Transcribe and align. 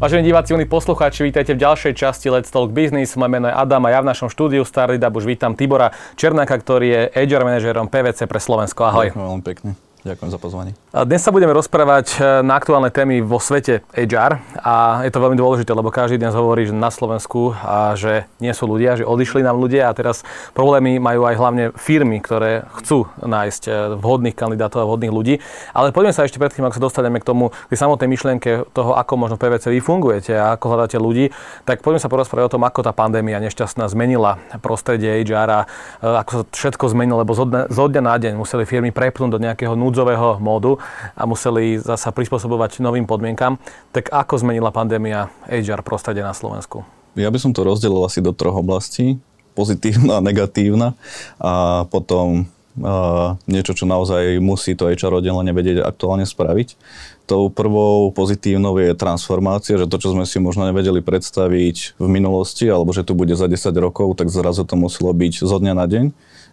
Vážení 0.00 0.32
diváci, 0.32 0.56
milí 0.56 0.64
poslucháči, 0.64 1.28
vítajte 1.28 1.52
v 1.52 1.60
ďalšej 1.60 1.92
časti 1.92 2.32
Let's 2.32 2.48
Talk 2.48 2.72
Business. 2.72 3.20
Moje 3.20 3.36
meno 3.36 3.52
je 3.52 3.54
Adam 3.54 3.84
a 3.84 3.92
ja 3.92 4.00
v 4.00 4.08
našom 4.08 4.32
štúdiu 4.32 4.64
Starlidab 4.64 5.12
už 5.12 5.28
vítam 5.28 5.52
Tibora 5.52 5.92
Černáka, 6.16 6.56
ktorý 6.56 6.88
je 6.88 7.02
HR 7.28 7.44
manažerom 7.44 7.84
PVC 7.84 8.24
pre 8.24 8.40
Slovensko. 8.40 8.88
Ahoj. 8.88 9.12
Ďakujem 9.12 9.28
veľmi 9.28 9.44
pekne. 9.44 9.70
Ďakujem 10.00 10.30
za 10.32 10.40
pozvanie. 10.40 10.72
Dnes 10.96 11.20
sa 11.20 11.28
budeme 11.28 11.52
rozprávať 11.52 12.06
e, 12.16 12.40
na 12.40 12.56
aktuálne 12.56 12.88
témy 12.88 13.20
vo 13.20 13.36
svete 13.36 13.84
HR 13.92 14.40
a 14.56 15.04
je 15.04 15.12
to 15.12 15.20
veľmi 15.20 15.36
dôležité, 15.36 15.76
lebo 15.76 15.92
každý 15.92 16.16
dnes 16.16 16.32
hovorí, 16.32 16.64
že 16.64 16.72
na 16.72 16.88
Slovensku 16.88 17.52
a 17.52 17.92
že 18.00 18.24
nie 18.40 18.48
sú 18.56 18.64
ľudia, 18.64 18.96
že 18.96 19.04
odišli 19.04 19.44
nám 19.44 19.60
ľudia 19.60 19.92
a 19.92 19.96
teraz 19.96 20.24
problémy 20.56 20.96
majú 20.96 21.28
aj 21.28 21.34
hlavne 21.36 21.64
firmy, 21.76 22.24
ktoré 22.24 22.64
chcú 22.80 23.12
nájsť 23.20 23.62
e, 23.68 23.70
vhodných 24.00 24.32
kandidátov 24.32 24.80
a 24.80 24.88
vhodných 24.88 25.12
ľudí. 25.12 25.34
Ale 25.76 25.92
poďme 25.92 26.16
sa 26.16 26.24
ešte 26.24 26.40
predtým, 26.40 26.64
ako 26.64 26.80
sa 26.80 26.84
dostaneme 26.88 27.20
k 27.20 27.28
tomu, 27.28 27.52
k 27.52 27.72
samotnej 27.76 28.08
myšlienke 28.08 28.72
toho, 28.72 28.96
ako 28.96 29.20
možno 29.20 29.36
PVC 29.36 29.68
vy 29.68 29.84
fungujete 29.84 30.32
a 30.32 30.56
ako 30.56 30.64
hľadáte 30.80 30.96
ľudí, 30.96 31.28
tak 31.68 31.84
poďme 31.84 32.00
sa 32.00 32.08
porozprávať 32.08 32.48
o 32.48 32.54
tom, 32.56 32.64
ako 32.64 32.88
tá 32.88 32.96
pandémia 32.96 33.36
nešťastná 33.36 33.84
zmenila 33.92 34.40
prostredie 34.64 35.20
HR 35.28 35.48
a 35.52 35.60
e, 36.00 36.08
ako 36.24 36.30
sa 36.32 36.42
všetko 36.48 36.84
zmenilo, 36.88 37.20
lebo 37.20 37.36
zo 37.68 37.84
dňa 37.84 38.00
na 38.00 38.16
deň 38.16 38.40
museli 38.40 38.64
firmy 38.64 38.96
prepnúť 38.96 39.28
do 39.28 39.38
nejakého 39.38 39.76
núdzového 39.90 40.38
módu 40.38 40.78
a 41.18 41.26
museli 41.26 41.82
zasa 41.82 42.14
prispôsobovať 42.14 42.78
novým 42.78 43.10
podmienkam. 43.10 43.58
Tak 43.90 44.14
ako 44.14 44.38
zmenila 44.38 44.70
pandémia 44.70 45.34
HR 45.50 45.82
prostredie 45.82 46.22
na 46.22 46.30
Slovensku? 46.30 46.86
Ja 47.18 47.26
by 47.26 47.42
som 47.42 47.50
to 47.50 47.66
rozdelil 47.66 48.06
asi 48.06 48.22
do 48.22 48.30
troch 48.30 48.54
oblastí. 48.54 49.18
Pozitívna, 49.58 50.22
negatívna 50.22 50.94
a 51.42 51.82
potom 51.90 52.46
uh, 52.78 53.34
niečo, 53.50 53.74
čo 53.74 53.82
naozaj 53.82 54.38
musí 54.38 54.78
to 54.78 54.86
HR 54.86 55.18
oddelenie 55.18 55.50
vedieť 55.50 55.82
aktuálne 55.82 56.22
spraviť. 56.22 56.78
Tou 57.26 57.50
prvou 57.50 58.14
pozitívnou 58.14 58.78
je 58.78 58.94
transformácia, 58.94 59.74
že 59.74 59.90
to, 59.90 59.98
čo 59.98 60.14
sme 60.14 60.22
si 60.22 60.38
možno 60.38 60.70
nevedeli 60.70 61.02
predstaviť 61.02 61.98
v 61.98 62.06
minulosti, 62.06 62.70
alebo 62.70 62.94
že 62.94 63.02
tu 63.02 63.18
bude 63.18 63.34
za 63.34 63.50
10 63.50 63.74
rokov, 63.74 64.14
tak 64.14 64.30
zrazu 64.30 64.62
to 64.62 64.78
muselo 64.78 65.10
byť 65.10 65.42
zo 65.42 65.58
dňa 65.58 65.74
na 65.74 65.86
deň 65.90 66.04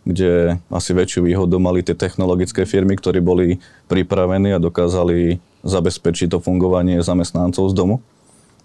kde 0.08 0.56
asi 0.72 0.96
väčšiu 0.96 1.28
výhodu 1.28 1.60
mali 1.60 1.84
tie 1.84 1.92
technologické 1.92 2.64
firmy, 2.64 2.96
ktorí 2.96 3.20
boli 3.20 3.60
pripravení 3.92 4.56
a 4.56 4.64
dokázali 4.64 5.44
zabezpečiť 5.68 6.32
to 6.32 6.40
fungovanie 6.40 7.04
zamestnancov 7.04 7.68
z 7.68 7.76
domu. 7.76 7.96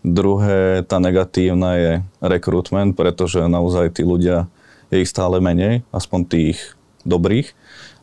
Druhé, 0.07 0.87
tá 0.87 1.03
negatívna 1.03 1.71
je 1.79 1.93
rekrutment, 2.23 2.95
pretože 2.95 3.43
naozaj 3.43 3.99
tí 3.99 4.07
ľudia, 4.07 4.47
je 4.95 5.03
ich 5.03 5.11
stále 5.11 5.43
menej, 5.43 5.83
aspoň 5.91 6.21
tých 6.31 6.59
dobrých. 7.03 7.55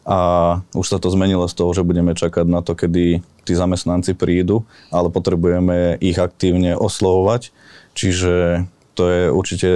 A 0.10 0.20
už 0.74 0.90
sa 0.90 0.98
to 0.98 1.12
zmenilo 1.14 1.46
z 1.46 1.54
toho, 1.54 1.72
že 1.72 1.86
budeme 1.86 2.18
čakať 2.18 2.48
na 2.50 2.66
to, 2.66 2.74
kedy 2.74 3.22
tí 3.46 3.54
zamestnanci 3.54 4.18
prídu, 4.18 4.66
ale 4.90 5.14
potrebujeme 5.14 6.02
ich 6.02 6.18
aktívne 6.18 6.74
oslovovať. 6.74 7.54
Čiže 7.94 8.66
to 8.98 9.04
je 9.06 9.22
určite 9.30 9.70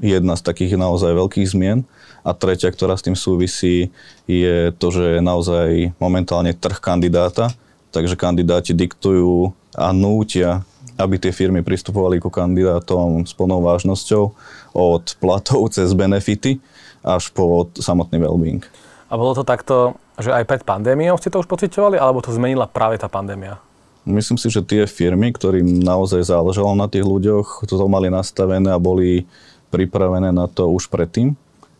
jedna 0.00 0.38
z 0.38 0.42
takých 0.46 0.80
naozaj 0.80 1.12
veľkých 1.12 1.50
zmien. 1.52 1.84
A 2.22 2.32
tretia, 2.32 2.70
ktorá 2.70 2.94
s 2.94 3.02
tým 3.02 3.18
súvisí, 3.18 3.90
je 4.30 4.70
to, 4.78 4.94
že 4.94 5.18
je 5.18 5.20
naozaj 5.20 5.90
momentálne 5.98 6.54
trh 6.54 6.78
kandidáta, 6.78 7.50
takže 7.90 8.14
kandidáti 8.14 8.72
diktujú 8.72 9.50
a 9.74 9.90
nútia, 9.90 10.62
aby 10.94 11.18
tie 11.18 11.34
firmy 11.34 11.66
pristupovali 11.66 12.22
ku 12.22 12.30
kandidátom 12.30 13.26
s 13.26 13.34
plnou 13.34 13.58
vážnosťou 13.58 14.24
od 14.72 15.04
platov 15.18 15.66
cez 15.74 15.90
benefity 15.92 16.62
až 17.02 17.34
po 17.34 17.66
samotný 17.74 18.22
well-being. 18.22 18.62
A 19.10 19.18
bolo 19.18 19.34
to 19.34 19.42
takto, 19.42 19.98
že 20.16 20.32
aj 20.32 20.46
pred 20.46 20.62
pandémiou 20.62 21.18
ste 21.18 21.28
to 21.28 21.42
už 21.42 21.50
pocitovali, 21.50 21.98
alebo 21.98 22.22
to 22.22 22.32
zmenila 22.32 22.70
práve 22.70 22.96
tá 22.96 23.10
pandémia? 23.10 23.58
Myslím 24.02 24.34
si, 24.34 24.50
že 24.50 24.66
tie 24.66 24.82
firmy, 24.82 25.30
ktorým 25.30 25.78
naozaj 25.78 26.26
záležalo 26.26 26.74
na 26.74 26.90
tých 26.90 27.06
ľuďoch, 27.06 27.66
to 27.66 27.74
mali 27.86 28.10
nastavené 28.10 28.74
a 28.74 28.80
boli 28.80 29.26
pripravené 29.72 30.28
na 30.28 30.44
to 30.44 30.68
už 30.68 30.92
predtým 30.92 31.32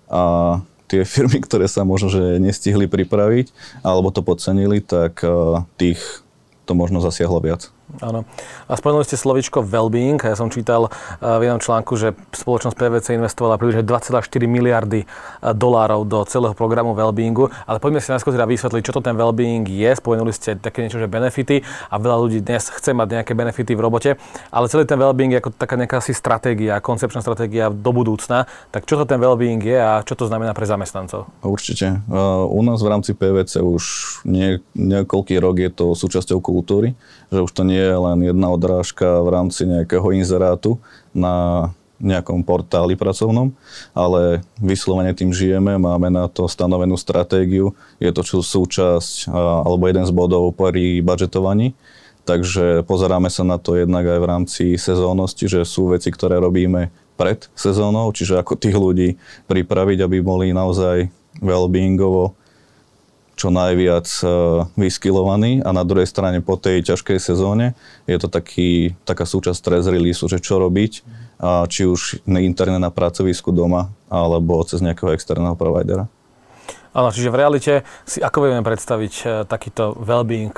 a 0.09 0.59
tie 0.89 1.05
firmy, 1.15 1.45
ktoré 1.45 1.69
sa 1.69 1.85
možno, 1.85 2.09
že 2.09 2.41
nestihli 2.41 2.89
pripraviť 2.89 3.53
alebo 3.85 4.09
to 4.09 4.25
podcenili, 4.25 4.81
tak 4.81 5.21
eh, 5.21 5.31
tých 5.77 6.01
to 6.65 6.73
možno 6.73 7.05
zasiahlo 7.05 7.43
viac. 7.43 7.69
Áno. 8.01 8.25
A 8.71 8.73
spomenuli 8.73 9.05
ste 9.05 9.21
slovičko 9.21 9.61
well-being. 9.69 10.17
Ja 10.17 10.33
som 10.33 10.49
čítal 10.49 10.89
eh, 10.89 11.29
v 11.37 11.45
jednom 11.45 11.61
článku, 11.61 11.93
že 12.01 12.17
spoločnosť 12.33 12.77
PVC 12.79 13.07
investovala 13.21 13.61
približne 13.61 13.85
2,4 13.85 14.25
miliardy 14.49 15.05
eh, 15.05 15.07
dolárov 15.53 16.09
do 16.09 16.25
celého 16.25 16.57
programu 16.57 16.97
well-beingu. 16.97 17.53
Ale 17.69 17.83
poďme 17.83 18.01
si 18.01 18.09
najskôr 18.09 18.33
teda 18.33 18.49
vysvetliť, 18.49 18.83
čo 18.83 18.97
to 18.97 19.05
ten 19.05 19.13
well-being 19.13 19.69
je. 19.69 19.91
Spomenuli 19.93 20.33
ste 20.33 20.57
také 20.57 20.89
niečo, 20.89 20.97
že 20.97 21.11
benefity 21.11 21.61
a 21.93 21.95
veľa 22.01 22.17
ľudí 22.17 22.39
dnes 22.41 22.65
chce 22.73 22.97
mať 22.97 23.21
nejaké 23.21 23.33
benefity 23.37 23.77
v 23.77 23.81
robote. 23.85 24.11
Ale 24.49 24.73
celý 24.73 24.89
ten 24.89 24.97
well-being 24.97 25.37
je 25.37 25.45
ako 25.45 25.53
taká 25.53 25.77
nejaká 25.77 26.01
asi 26.01 26.17
stratégia, 26.17 26.81
koncepčná 26.81 27.21
stratégia 27.21 27.69
do 27.69 27.91
budúcna. 27.93 28.49
Tak 28.73 28.89
čo 28.89 28.97
to 28.97 29.05
ten 29.05 29.21
well-being 29.21 29.61
je 29.61 29.77
a 29.77 30.01
čo 30.01 30.17
to 30.17 30.25
znamená 30.25 30.57
pre 30.57 30.65
zamestnancov? 30.65 31.29
Určite. 31.45 32.01
Eh, 32.01 32.17
u 32.49 32.61
nás 32.65 32.81
v 32.81 32.89
rámci 32.89 33.13
PVC 33.13 33.61
už 33.61 33.85
nie, 34.25 34.65
niekoľký 34.73 35.37
rok 35.37 35.61
je 35.61 35.71
to 35.71 35.87
súčasťou 35.93 36.41
kultúry, 36.41 36.97
že 37.33 37.41
už 37.41 37.51
to 37.57 37.65
nie 37.65 37.81
je 37.81 37.97
len 37.97 38.19
jedna 38.21 38.53
odrážka 38.53 39.25
v 39.25 39.29
rámci 39.33 39.65
nejakého 39.65 40.13
inzerátu 40.13 40.77
na 41.17 41.69
nejakom 42.03 42.43
portáli 42.43 42.99
pracovnom, 42.99 43.55
ale 43.95 44.43
vyslovene 44.59 45.15
tým 45.15 45.31
žijeme, 45.31 45.79
máme 45.79 46.11
na 46.11 46.27
to 46.27 46.51
stanovenú 46.51 46.99
stratégiu, 46.99 47.73
je 48.03 48.11
to 48.11 48.27
súčasť 48.27 49.31
alebo 49.33 49.87
jeden 49.87 50.03
z 50.03 50.13
bodov 50.13 50.51
pri 50.59 50.99
budžetovaní, 50.99 51.79
takže 52.27 52.83
pozeráme 52.85 53.31
sa 53.31 53.47
na 53.47 53.57
to 53.57 53.79
jednak 53.79 54.03
aj 54.03 54.19
v 54.19 54.29
rámci 54.29 54.65
sezónnosti, 54.75 55.47
že 55.47 55.63
sú 55.63 55.95
veci, 55.95 56.11
ktoré 56.11 56.43
robíme 56.43 56.91
pred 57.15 57.47
sezónou, 57.55 58.11
čiže 58.11 58.35
ako 58.35 58.59
tých 58.59 58.75
ľudí 58.75 59.09
pripraviť, 59.47 59.99
aby 60.03 60.19
boli 60.19 60.51
naozaj 60.51 61.07
well-beingovo 61.39 62.35
čo 63.37 63.49
najviac 63.51 64.07
e, 64.23 64.27
vyskilovaní 64.77 65.65
a 65.65 65.71
na 65.73 65.83
druhej 65.83 66.07
strane 66.07 66.45
po 66.45 66.61
tej 66.61 66.85
ťažkej 66.85 67.19
sezóne 67.19 67.73
je 68.07 68.17
to 68.21 68.29
taký, 68.29 68.95
taká 69.03 69.25
súčasť 69.25 69.59
stress 69.59 69.85
release, 69.89 70.23
že 70.23 70.39
čo 70.39 70.61
robiť, 70.61 70.93
či 71.43 71.83
už 71.91 72.23
interne 72.39 72.79
na 72.79 72.95
pracovisku 72.95 73.51
doma 73.51 73.91
alebo 74.07 74.63
cez 74.63 74.79
nejakého 74.79 75.11
externého 75.11 75.59
providera. 75.59 76.07
Áno, 76.93 77.09
čiže 77.09 77.33
v 77.33 77.41
realite 77.41 77.73
si 78.05 78.21
ako 78.21 78.45
vieme 78.45 78.61
predstaviť 78.61 79.15
uh, 79.25 79.31
takýto 79.49 79.97
well-being 79.97 80.53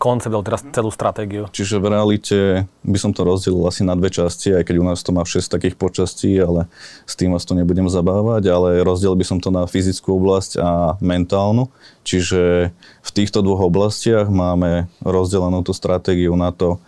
koncept, 0.00 0.32
alebo 0.32 0.48
teraz 0.48 0.64
celú 0.72 0.88
stratégiu? 0.88 1.44
Čiže 1.52 1.76
v 1.76 1.92
realite 1.92 2.38
by 2.80 2.98
som 2.98 3.12
to 3.12 3.20
rozdelil 3.20 3.68
asi 3.68 3.84
na 3.84 3.92
dve 3.92 4.08
časti, 4.08 4.56
aj 4.56 4.64
keď 4.64 4.76
u 4.80 4.84
nás 4.88 5.04
to 5.04 5.12
má 5.12 5.28
6 5.28 5.44
takých 5.52 5.76
počastí, 5.76 6.40
ale 6.40 6.72
s 7.04 7.20
tým 7.20 7.36
vás 7.36 7.44
to 7.44 7.52
nebudem 7.52 7.92
zabávať, 7.92 8.48
ale 8.48 8.68
rozdiel 8.80 9.12
by 9.12 9.24
som 9.28 9.38
to 9.44 9.52
na 9.52 9.68
fyzickú 9.68 10.16
oblasť 10.16 10.56
a 10.56 10.96
mentálnu. 11.04 11.68
Čiže 12.02 12.72
v 13.04 13.10
týchto 13.12 13.44
dvoch 13.44 13.68
oblastiach 13.68 14.32
máme 14.32 14.88
rozdelenú 15.04 15.60
tú 15.60 15.76
stratégiu 15.76 16.32
na 16.32 16.48
to, 16.48 16.80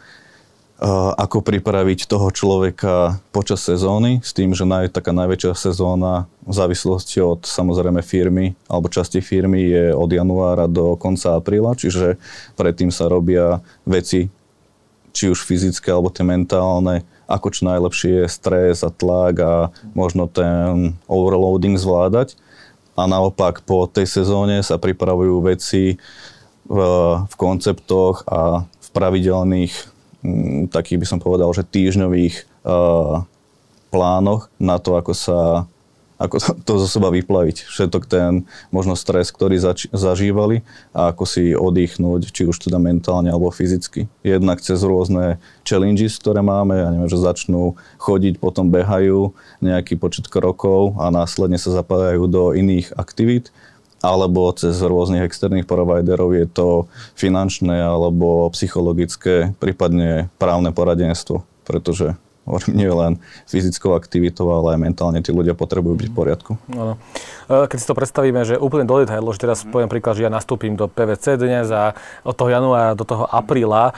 ako 1.16 1.38
pripraviť 1.46 2.10
toho 2.10 2.34
človeka 2.34 3.22
počas 3.30 3.62
sezóny, 3.62 4.18
s 4.26 4.34
tým, 4.34 4.58
že 4.58 4.66
naj, 4.66 4.90
taká 4.90 5.14
najväčšia 5.14 5.54
sezóna 5.54 6.26
v 6.42 6.52
závislosti 6.52 7.22
od 7.22 7.46
samozrejme 7.46 8.02
firmy 8.02 8.58
alebo 8.66 8.90
časti 8.90 9.22
firmy 9.22 9.70
je 9.70 9.84
od 9.94 10.10
januára 10.10 10.66
do 10.66 10.98
konca 10.98 11.38
apríla, 11.38 11.78
čiže 11.78 12.18
predtým 12.58 12.90
sa 12.90 13.06
robia 13.06 13.62
veci, 13.86 14.26
či 15.14 15.30
už 15.30 15.46
fyzické 15.46 15.94
alebo 15.94 16.10
tie 16.10 16.26
mentálne, 16.26 17.06
ako 17.30 17.54
čo 17.54 17.70
najlepšie 17.70 18.26
je 18.26 18.34
stres 18.34 18.82
a 18.82 18.90
tlak 18.90 19.34
a 19.38 19.54
možno 19.94 20.26
ten 20.26 20.98
overloading 21.06 21.78
zvládať. 21.78 22.34
A 22.98 23.06
naopak 23.06 23.62
po 23.62 23.86
tej 23.86 24.10
sezóne 24.10 24.58
sa 24.66 24.74
pripravujú 24.74 25.38
veci 25.46 26.02
v, 26.66 26.78
v 27.22 27.34
konceptoch 27.38 28.26
a 28.26 28.66
v 28.66 28.88
pravidelných 28.90 29.93
takých 30.72 31.04
by 31.04 31.06
som 31.06 31.18
povedal, 31.20 31.52
že 31.52 31.66
týždňových 31.68 32.64
uh, 32.64 33.22
plánoch 33.92 34.48
na 34.58 34.80
to, 34.80 34.96
ako 34.96 35.12
sa 35.12 35.38
ako 36.14 36.38
to 36.62 36.72
zo 36.86 36.88
seba 36.88 37.10
vyplaviť. 37.10 37.66
Všetok 37.66 38.06
ten 38.06 38.46
možno 38.70 38.94
stres, 38.94 39.34
ktorý 39.34 39.58
zač- 39.58 39.90
zažívali 39.90 40.62
a 40.94 41.10
ako 41.10 41.24
si 41.26 41.52
oddychnúť, 41.52 42.30
či 42.30 42.46
už 42.46 42.56
teda 42.62 42.78
mentálne 42.78 43.28
alebo 43.28 43.50
fyzicky. 43.50 44.06
Jednak 44.22 44.62
cez 44.62 44.80
rôzne 44.86 45.42
challenges, 45.66 46.16
ktoré 46.22 46.40
máme, 46.40 46.78
ja 46.78 46.88
neviem, 46.94 47.10
že 47.10 47.18
začnú 47.18 47.74
chodiť, 47.98 48.38
potom 48.38 48.70
behajú 48.70 49.34
nejaký 49.58 49.98
počet 49.98 50.30
krokov 50.30 50.94
a 51.02 51.10
následne 51.10 51.58
sa 51.58 51.74
zapájajú 51.74 52.30
do 52.30 52.42
iných 52.54 52.94
aktivít 52.94 53.50
alebo 54.04 54.52
cez 54.52 54.76
rôznych 54.84 55.24
externých 55.24 55.64
providerov 55.64 56.36
je 56.36 56.44
to 56.44 56.68
finančné 57.16 57.80
alebo 57.80 58.52
psychologické, 58.52 59.56
prípadne 59.56 60.28
právne 60.36 60.68
poradenstvo, 60.76 61.40
pretože 61.64 62.12
hovorím, 62.44 62.72
nie 62.76 62.92
len 62.92 63.12
fyzickou 63.48 63.96
aktivitou, 63.96 64.52
ale 64.52 64.76
aj 64.76 64.78
mentálne 64.80 65.20
tí 65.24 65.32
ľudia 65.32 65.56
potrebujú 65.56 66.04
byť 66.04 66.08
v 66.12 66.14
poriadku. 66.14 66.52
Ano. 66.76 67.00
E, 67.48 67.64
keď 67.64 67.78
si 67.80 67.88
to 67.88 67.96
predstavíme, 67.96 68.40
že 68.44 68.60
úplne 68.60 68.84
do 68.84 69.00
detailu, 69.00 69.32
že 69.32 69.40
teraz 69.40 69.64
poviem 69.64 69.88
príklad, 69.88 70.20
že 70.20 70.28
ja 70.28 70.32
nastúpim 70.32 70.76
do 70.76 70.84
PVC 70.84 71.40
dnes 71.40 71.72
a 71.72 71.96
od 72.20 72.36
toho 72.36 72.52
januára 72.52 72.92
do 72.92 73.08
toho 73.08 73.24
apríla, 73.24 73.96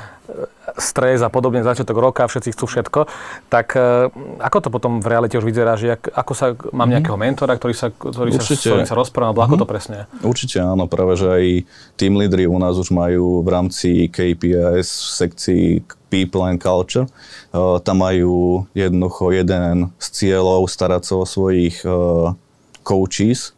stres 0.77 1.25
a 1.25 1.31
podobne, 1.33 1.65
začiatok 1.65 1.97
roka, 1.97 2.29
všetci 2.29 2.53
chcú 2.53 2.65
všetko, 2.69 3.01
tak 3.49 3.79
e, 3.79 4.11
ako 4.43 4.59
to 4.61 4.69
potom 4.69 5.01
v 5.01 5.07
realite 5.09 5.39
už 5.39 5.47
vyzerá, 5.47 5.79
že 5.79 5.97
ako 5.97 6.33
sa, 6.37 6.53
mám 6.75 6.91
mhm. 6.91 6.93
nejakého 7.01 7.19
mentora, 7.19 7.57
ktorý 7.57 7.75
sa, 7.75 7.89
ktorý 7.91 8.37
Určite. 8.37 8.85
sa, 8.85 8.85
sa 8.85 8.95
rozpráva, 8.95 9.33
alebo 9.33 9.41
ako 9.43 9.57
to 9.63 9.67
mhm. 9.67 9.73
presne 9.73 9.97
Určite 10.21 10.59
áno, 10.63 10.85
práve, 10.87 11.17
že 11.17 11.29
aj 11.29 11.45
team 11.97 12.17
lídry 12.21 12.45
u 12.47 12.59
nás 12.61 12.77
už 12.77 12.93
majú 12.93 13.41
v 13.43 13.49
rámci 13.49 14.11
KPIs 14.13 14.89
v 14.89 15.11
sekcii 15.27 15.67
People 16.07 16.47
and 16.47 16.63
Culture. 16.63 17.11
Uh, 17.51 17.83
tam 17.83 17.99
majú 18.07 18.65
jednoducho 18.79 19.35
jeden 19.35 19.91
z 19.99 20.07
cieľov 20.15 20.71
starať 20.71 21.03
sa 21.03 21.15
o 21.19 21.27
svojich 21.27 21.83
uh, 21.83 22.31
coaches, 22.87 23.51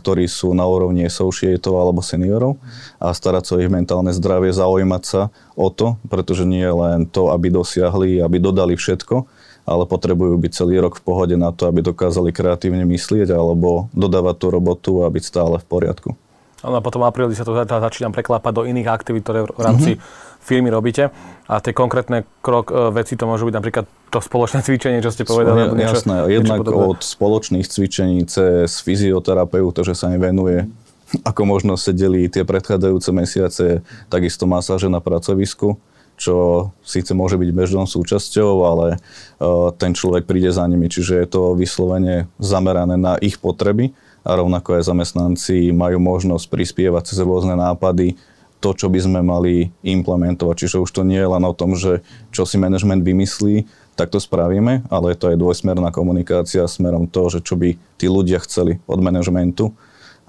ktorí 0.00 0.24
sú 0.24 0.56
na 0.56 0.64
úrovni 0.64 1.04
associatov 1.04 1.76
alebo 1.76 2.00
seniorov 2.00 2.56
a 2.96 3.12
starať 3.12 3.44
sa 3.44 3.52
o 3.54 3.60
ich 3.60 3.68
mentálne 3.68 4.16
zdravie, 4.16 4.48
zaujímať 4.56 5.02
sa 5.04 5.28
o 5.52 5.68
to, 5.68 6.00
pretože 6.08 6.48
nie 6.48 6.64
je 6.64 6.72
len 6.72 7.00
to, 7.04 7.28
aby 7.28 7.52
dosiahli, 7.52 8.24
aby 8.24 8.40
dodali 8.40 8.72
všetko, 8.72 9.28
ale 9.68 9.84
potrebujú 9.84 10.40
byť 10.40 10.52
celý 10.56 10.80
rok 10.80 10.96
v 10.96 11.04
pohode 11.04 11.36
na 11.36 11.52
to, 11.52 11.68
aby 11.68 11.84
dokázali 11.84 12.32
kreatívne 12.32 12.88
myslieť 12.88 13.28
alebo 13.36 13.92
dodávať 13.92 14.36
tú 14.40 14.46
robotu 14.48 14.92
a 15.04 15.12
byť 15.12 15.22
stále 15.22 15.60
v 15.60 15.68
poriadku. 15.68 16.16
A 16.62 16.78
potom 16.78 17.02
v 17.02 17.10
apríli 17.10 17.34
sa 17.34 17.42
to 17.42 17.58
začína 17.58 18.14
preklápať 18.14 18.52
do 18.54 18.62
iných 18.62 18.86
aktivít, 18.86 19.26
ktoré 19.26 19.42
v 19.50 19.62
rámci 19.62 19.90
mm-hmm. 19.98 20.38
firmy 20.38 20.70
robíte. 20.70 21.10
A 21.50 21.58
tie 21.58 21.74
konkrétne 21.74 22.22
krok, 22.38 22.70
e, 22.70 22.94
veci 22.94 23.18
to 23.18 23.26
môžu 23.26 23.50
byť 23.50 23.54
napríklad 23.58 23.84
to 24.14 24.18
spoločné 24.22 24.62
cvičenie, 24.66 25.02
čo 25.02 25.10
ste 25.10 25.26
povedali. 25.26 25.74
Ja, 25.82 25.90
jasné, 25.90 26.30
jednak 26.30 26.62
od 26.62 27.02
spoločných 27.02 27.66
cvičení 27.66 28.22
cez 28.30 28.78
fyzioterapeuta, 28.78 29.82
že 29.82 29.98
sa 29.98 30.14
im 30.14 30.22
venuje 30.22 30.70
ako 31.28 31.42
možno 31.44 31.74
sedeli 31.74 32.30
tie 32.30 32.46
predchádzajúce 32.46 33.10
mesiace, 33.10 33.64
takisto 34.06 34.46
masáže 34.46 34.86
na 34.86 35.02
pracovisku, 35.02 35.76
čo 36.14 36.70
síce 36.86 37.10
môže 37.16 37.34
byť 37.40 37.50
bežnou 37.50 37.88
súčasťou, 37.88 38.52
ale 38.62 38.86
uh, 38.96 39.74
ten 39.74 39.96
človek 39.96 40.28
príde 40.28 40.54
za 40.54 40.62
nimi, 40.68 40.86
čiže 40.86 41.18
je 41.18 41.26
to 41.26 41.58
vyslovene 41.58 42.30
zamerané 42.38 42.94
na 42.94 43.18
ich 43.18 43.42
potreby 43.42 43.90
a 44.22 44.30
rovnako 44.38 44.78
aj 44.78 44.86
zamestnanci 44.86 45.74
majú 45.74 45.98
možnosť 45.98 46.46
prispievať 46.46 47.12
cez 47.12 47.18
rôzne 47.22 47.58
nápady 47.58 48.14
to, 48.62 48.70
čo 48.78 48.86
by 48.86 49.02
sme 49.02 49.20
mali 49.26 49.74
implementovať. 49.82 50.54
Čiže 50.66 50.82
už 50.86 50.90
to 50.94 51.02
nie 51.02 51.18
je 51.18 51.26
len 51.26 51.42
o 51.42 51.50
tom, 51.50 51.74
že 51.74 52.06
čo 52.30 52.46
si 52.46 52.62
management 52.62 53.02
vymyslí, 53.02 53.66
tak 53.98 54.14
to 54.14 54.22
spravíme, 54.22 54.86
ale 54.88 55.12
je 55.12 55.18
to 55.18 55.34
aj 55.34 55.36
dvojsmerná 55.36 55.90
komunikácia 55.90 56.64
smerom 56.70 57.10
to, 57.10 57.28
že 57.28 57.42
čo 57.42 57.58
by 57.58 57.74
tí 57.98 58.06
ľudia 58.06 58.38
chceli 58.40 58.78
od 58.86 59.02
manažmentu 59.02 59.74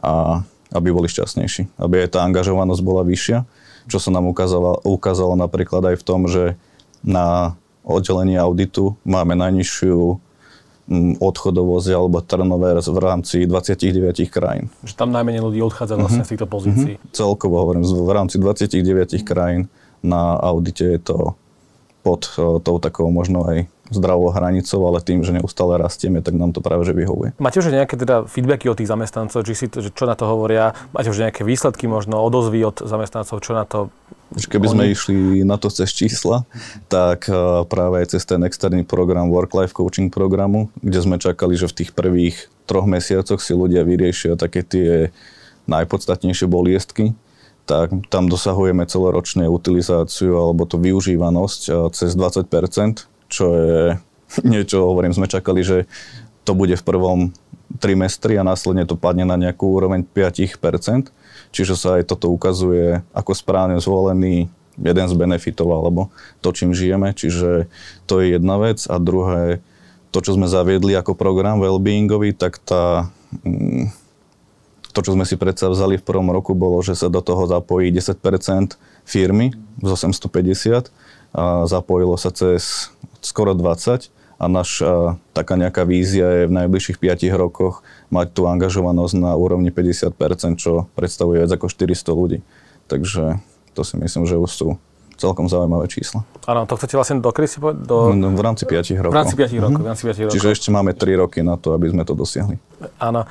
a 0.01 0.41
aby 0.73 0.89
boli 0.89 1.05
šťastnejší, 1.05 1.77
aby 1.77 2.03
aj 2.03 2.17
tá 2.17 2.25
angažovanosť 2.25 2.81
bola 2.81 3.05
vyššia, 3.05 3.45
čo 3.85 4.01
sa 4.01 4.09
nám 4.09 4.25
ukázalo, 4.25 4.81
ukázalo 4.81 5.37
napríklad 5.37 5.93
aj 5.93 5.95
v 6.01 6.03
tom, 6.03 6.25
že 6.25 6.57
na 7.05 7.55
oddelení 7.85 8.35
auditu 8.39 8.97
máme 9.05 9.37
najnižšiu 9.37 10.17
odchodovosť 11.19 11.89
alebo 11.95 12.19
turnover 12.19 12.83
v 12.83 12.99
rámci 12.99 13.47
29 13.47 14.27
krajín. 14.27 14.67
Že 14.83 14.93
tam 14.99 15.15
najmenej 15.15 15.39
ľudí 15.39 15.59
odchádza 15.63 15.95
vlastne 15.95 16.21
uh-huh. 16.21 16.27
z 16.27 16.31
týchto 16.35 16.47
pozícií. 16.51 16.93
Uh-huh. 16.99 17.15
Celkovo 17.15 17.63
hovorím, 17.63 17.87
v 17.87 18.11
rámci 18.11 18.35
29 18.35 19.23
krajín 19.23 19.71
na 20.03 20.35
audite 20.35 20.83
je 20.83 20.99
to 20.99 21.39
pod 22.03 22.27
uh, 22.35 22.59
tou 22.59 22.83
takou 22.83 23.07
možno 23.07 23.47
aj 23.47 23.71
zdravou 23.93 24.33
hranicou, 24.33 24.81
ale 24.89 24.99
tým, 24.99 25.21
že 25.21 25.31
neustále 25.31 25.77
rastieme, 25.77 26.25
tak 26.25 26.33
nám 26.35 26.51
to 26.51 26.59
práve 26.59 26.83
že 26.83 26.97
vyhovuje. 26.97 27.37
Máte 27.37 27.61
už 27.61 27.69
nejaké 27.69 27.95
teda 27.95 28.25
feedbacky 28.25 28.67
od 28.67 28.77
tých 28.81 28.89
zamestnancov, 28.89 29.45
či 29.45 29.53
si, 29.53 29.65
že 29.69 29.93
čo 29.93 30.09
na 30.09 30.17
to 30.17 30.25
hovoria? 30.27 30.73
Máte 30.91 31.13
už 31.13 31.21
nejaké 31.21 31.45
výsledky, 31.45 31.85
možno 31.87 32.19
odozvy 32.19 32.65
od 32.65 32.81
zamestnancov, 32.81 33.39
čo 33.39 33.53
na 33.53 33.63
to 33.69 33.93
Keby 34.33 34.65
sme 34.65 34.89
išli 34.89 35.45
na 35.45 35.61
to 35.61 35.69
cez 35.69 35.93
čísla, 35.93 36.41
tak 36.89 37.29
práve 37.69 38.01
aj 38.01 38.17
cez 38.17 38.25
ten 38.25 38.41
externý 38.41 38.81
program 38.81 39.29
Work-Life 39.29 39.77
Coaching 39.77 40.09
programu, 40.09 40.73
kde 40.81 41.05
sme 41.05 41.21
čakali, 41.21 41.53
že 41.53 41.69
v 41.69 41.77
tých 41.77 41.93
prvých 41.93 42.49
troch 42.65 42.89
mesiacoch 42.89 43.37
si 43.37 43.53
ľudia 43.53 43.85
vyriešia 43.85 44.33
také 44.33 44.65
tie 44.65 45.13
najpodstatnejšie 45.69 46.49
boliestky, 46.49 47.13
tak 47.69 47.93
tam 48.09 48.25
dosahujeme 48.25 48.89
celoročne 48.89 49.45
utilizáciu 49.45 50.33
alebo 50.33 50.65
to 50.65 50.81
využívanosť 50.81 51.93
cez 51.93 52.17
20%, 52.17 52.49
čo 53.33 53.45
je 53.57 53.77
niečo, 54.53 54.85
hovorím, 54.85 55.17
sme 55.17 55.25
čakali, 55.25 55.65
že 55.65 55.89
to 56.45 56.53
bude 56.53 56.77
v 56.77 56.85
prvom 56.85 57.19
trimestri 57.81 58.37
a 58.37 58.45
následne 58.45 58.85
to 58.85 58.93
padne 58.93 59.25
na 59.25 59.33
nejakú 59.33 59.65
úroveň 59.65 60.05
5%. 60.05 61.09
Čiže 61.53 61.73
sa 61.73 61.97
aj 61.97 62.13
toto 62.13 62.29
ukazuje 62.29 63.01
ako 63.13 63.31
správne 63.33 63.81
zvolený 63.81 64.49
jeden 64.77 65.05
z 65.05 65.13
benefitov 65.13 65.69
alebo 65.69 66.13
to, 66.41 66.53
čím 66.53 66.73
žijeme. 66.73 67.13
Čiže 67.13 67.69
to 68.05 68.21
je 68.21 68.37
jedna 68.37 68.61
vec. 68.61 68.85
A 68.89 68.97
druhé, 69.01 69.61
to, 70.13 70.21
čo 70.21 70.37
sme 70.37 70.49
zaviedli 70.49 70.93
ako 70.93 71.17
program 71.17 71.61
wellbeingový, 71.61 72.33
tak 72.37 72.61
tá, 72.61 73.09
mm, 73.45 73.89
to, 74.93 74.99
čo 75.01 75.13
sme 75.17 75.25
si 75.25 75.37
predsa 75.37 75.69
vzali 75.69 75.97
v 75.97 76.05
prvom 76.05 76.29
roku, 76.29 76.53
bolo, 76.53 76.81
že 76.85 76.93
sa 76.93 77.09
do 77.09 77.21
toho 77.21 77.49
zapojí 77.49 77.89
10% 77.89 78.77
firmy 79.05 79.53
z 79.81 79.89
850 79.89 80.89
a 81.33 81.65
zapojilo 81.65 82.15
sa 82.15 82.29
cez 82.29 82.93
skoro 83.25 83.57
20 83.57 84.13
a 84.37 84.45
naša 84.45 85.17
taká 85.31 85.57
nejaká 85.57 85.87
vízia 85.87 86.43
je 86.43 86.49
v 86.49 86.55
najbližších 86.55 86.99
5 87.01 87.33
rokoch 87.33 87.81
mať 88.13 88.37
tú 88.37 88.45
angažovanosť 88.45 89.15
na 89.17 89.33
úrovni 89.33 89.73
50%, 89.73 90.61
čo 90.61 90.89
predstavuje 90.93 91.41
viac 91.41 91.51
ako 91.53 91.71
400 91.71 92.13
ľudí. 92.13 92.39
Takže 92.85 93.39
to 93.73 93.81
si 93.81 93.95
myslím, 93.97 94.29
že 94.29 94.37
už 94.37 94.51
sú 94.51 94.67
celkom 95.15 95.47
zaujímavé 95.47 95.87
čísla. 95.87 96.25
Áno, 96.43 96.67
to 96.67 96.75
chcete 96.75 96.99
vlastne 96.99 97.23
dokedy 97.23 97.47
si 97.47 97.57
povedať? 97.63 97.87
Do... 97.87 98.11
No, 98.11 98.33
v 98.35 98.43
rámci 98.43 98.67
5 98.67 98.99
rokov. 98.99 99.13
V 99.13 99.19
rámci 99.19 99.35
5 99.39 99.63
rokov, 99.63 99.79
mm-hmm. 99.79 99.83
v 99.83 99.89
rámci 99.89 100.03
5 100.03 100.23
rokov. 100.27 100.33
Čiže 100.35 100.47
ešte 100.51 100.69
máme 100.73 100.91
3 100.91 101.21
roky 101.23 101.39
na 101.45 101.55
to, 101.55 101.71
aby 101.77 101.87
sme 101.93 102.03
to 102.03 102.13
dosiahli. 102.17 102.59
Áno. 102.99 103.23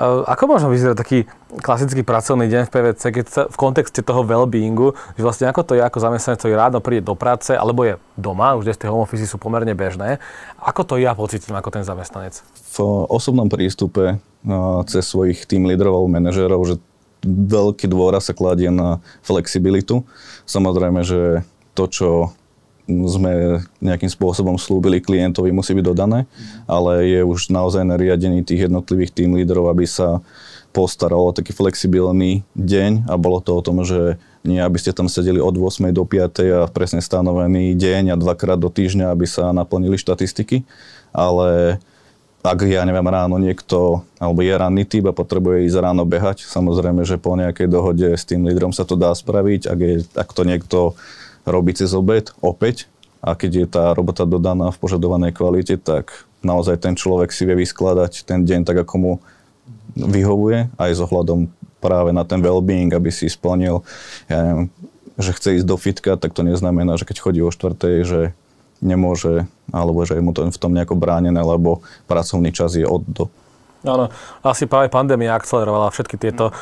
Ako 0.00 0.48
možno 0.48 0.72
vyzerať 0.72 0.96
taký 0.96 1.18
klasický 1.60 2.00
pracovný 2.00 2.48
deň 2.48 2.62
v 2.66 2.72
PVC, 2.72 3.02
keď 3.12 3.24
sa 3.28 3.42
v 3.46 3.56
kontexte 3.60 4.00
toho 4.00 4.24
well-beingu, 4.24 4.96
že 5.14 5.22
vlastne 5.22 5.46
ako 5.52 5.60
to 5.62 5.72
je 5.76 5.82
ako 5.84 5.98
zamestnanec, 6.00 6.40
ktorý 6.40 6.54
ráno 6.56 6.78
príde 6.80 7.04
do 7.04 7.12
práce, 7.12 7.52
alebo 7.52 7.84
je 7.84 8.00
doma, 8.16 8.56
už 8.56 8.64
dnes 8.64 8.80
tie 8.80 8.88
home 8.88 9.04
office 9.04 9.28
sú 9.28 9.36
pomerne 9.36 9.76
bežné. 9.76 10.18
Ako 10.56 10.88
to 10.88 10.96
ja 10.96 11.12
pocitím 11.12 11.54
ako 11.54 11.68
ten 11.68 11.84
zamestnanec? 11.84 12.40
V 12.74 13.06
osobnom 13.12 13.46
prístupe 13.52 14.18
cez 14.88 15.04
svojich 15.04 15.44
tým 15.44 15.68
lídrov 15.68 16.08
manažérov, 16.08 16.60
že 16.64 16.74
veľký 17.24 17.88
dôraz 17.88 18.28
sa 18.28 18.36
kladie 18.36 18.68
na 18.68 19.00
flexibilitu. 19.24 20.04
Samozrejme, 20.44 21.00
že 21.02 21.42
to, 21.72 21.88
čo 21.88 22.10
sme 22.84 23.64
nejakým 23.80 24.12
spôsobom 24.12 24.60
slúbili 24.60 25.00
klientovi, 25.00 25.48
musí 25.48 25.72
byť 25.72 25.84
dodané, 25.84 26.28
ale 26.68 27.08
je 27.08 27.20
už 27.24 27.48
naozaj 27.48 27.80
na 27.80 27.96
riadení 27.96 28.44
tých 28.44 28.68
jednotlivých 28.68 29.16
tým 29.16 29.40
lídrov, 29.40 29.72
aby 29.72 29.88
sa 29.88 30.20
postaralo 30.74 31.30
o 31.30 31.36
taký 31.36 31.54
flexibilný 31.56 32.44
deň 32.58 33.08
a 33.08 33.14
bolo 33.16 33.40
to 33.40 33.56
o 33.56 33.64
tom, 33.64 33.86
že 33.86 34.20
nie 34.44 34.60
aby 34.60 34.76
ste 34.76 34.92
tam 34.92 35.08
sedeli 35.08 35.40
od 35.40 35.56
8 35.56 35.88
do 35.96 36.04
5 36.04 36.44
a 36.44 36.68
presne 36.68 37.00
stanovený 37.00 37.72
deň 37.72 38.12
a 38.12 38.20
dvakrát 38.20 38.60
do 38.60 38.68
týždňa, 38.68 39.08
aby 39.08 39.24
sa 39.24 39.56
naplnili 39.56 39.96
štatistiky, 39.96 40.68
ale 41.16 41.80
ak 42.44 42.68
ja 42.68 42.84
neviem 42.84 43.08
ráno 43.08 43.40
niekto, 43.40 44.04
alebo 44.20 44.44
je 44.44 44.52
ranný 44.52 44.84
typ 44.84 45.08
a 45.08 45.16
potrebuje 45.16 45.64
ísť 45.64 45.80
ráno 45.80 46.04
behať, 46.04 46.44
samozrejme, 46.44 47.00
že 47.08 47.16
po 47.16 47.32
nejakej 47.40 47.72
dohode 47.72 48.04
s 48.04 48.28
tým 48.28 48.44
lídrom 48.44 48.68
sa 48.68 48.84
to 48.84 49.00
dá 49.00 49.16
spraviť. 49.16 49.64
Ak, 49.64 49.80
je, 49.80 50.04
ak 50.12 50.28
to 50.36 50.42
niekto 50.44 50.78
robí 51.48 51.72
cez 51.72 51.96
obed, 51.96 52.28
opäť, 52.44 52.84
a 53.24 53.32
keď 53.32 53.50
je 53.64 53.66
tá 53.72 53.84
robota 53.96 54.28
dodaná 54.28 54.68
v 54.68 54.76
požadovanej 54.76 55.32
kvalite, 55.32 55.80
tak 55.80 56.28
naozaj 56.44 56.84
ten 56.84 56.92
človek 56.92 57.32
si 57.32 57.48
vie 57.48 57.64
vyskladať 57.64 58.28
ten 58.28 58.44
deň 58.44 58.68
tak, 58.68 58.84
ako 58.84 58.94
mu 59.00 59.12
vyhovuje, 59.96 60.68
aj 60.76 60.90
s 60.92 61.00
ohľadom 61.00 61.48
práve 61.80 62.12
na 62.12 62.28
ten 62.28 62.44
well-being, 62.44 62.92
aby 62.92 63.08
si 63.08 63.24
splnil, 63.32 63.80
ja 64.28 64.44
neviem, 64.44 64.68
že 65.16 65.32
chce 65.32 65.48
ísť 65.62 65.66
do 65.68 65.76
fitka, 65.80 66.20
tak 66.20 66.36
to 66.36 66.44
neznamená, 66.44 67.00
že 67.00 67.08
keď 67.08 67.16
chodí 67.24 67.40
o 67.40 67.48
štvrtej, 67.48 67.96
že 68.04 68.20
nemôže, 68.84 69.48
alebo 69.72 70.04
že 70.04 70.20
je 70.20 70.22
mu 70.22 70.36
to 70.36 70.44
v 70.44 70.60
tom 70.60 70.76
nejako 70.76 70.94
bránené, 70.94 71.40
lebo 71.40 71.80
pracovný 72.06 72.52
čas 72.52 72.76
je 72.76 72.84
od 72.84 73.02
do. 73.08 73.26
Áno, 73.84 74.08
asi 74.40 74.64
práve 74.64 74.88
pandémia 74.88 75.36
akcelerovala 75.36 75.92
všetky 75.92 76.16
tieto 76.16 76.48
e, 76.48 76.52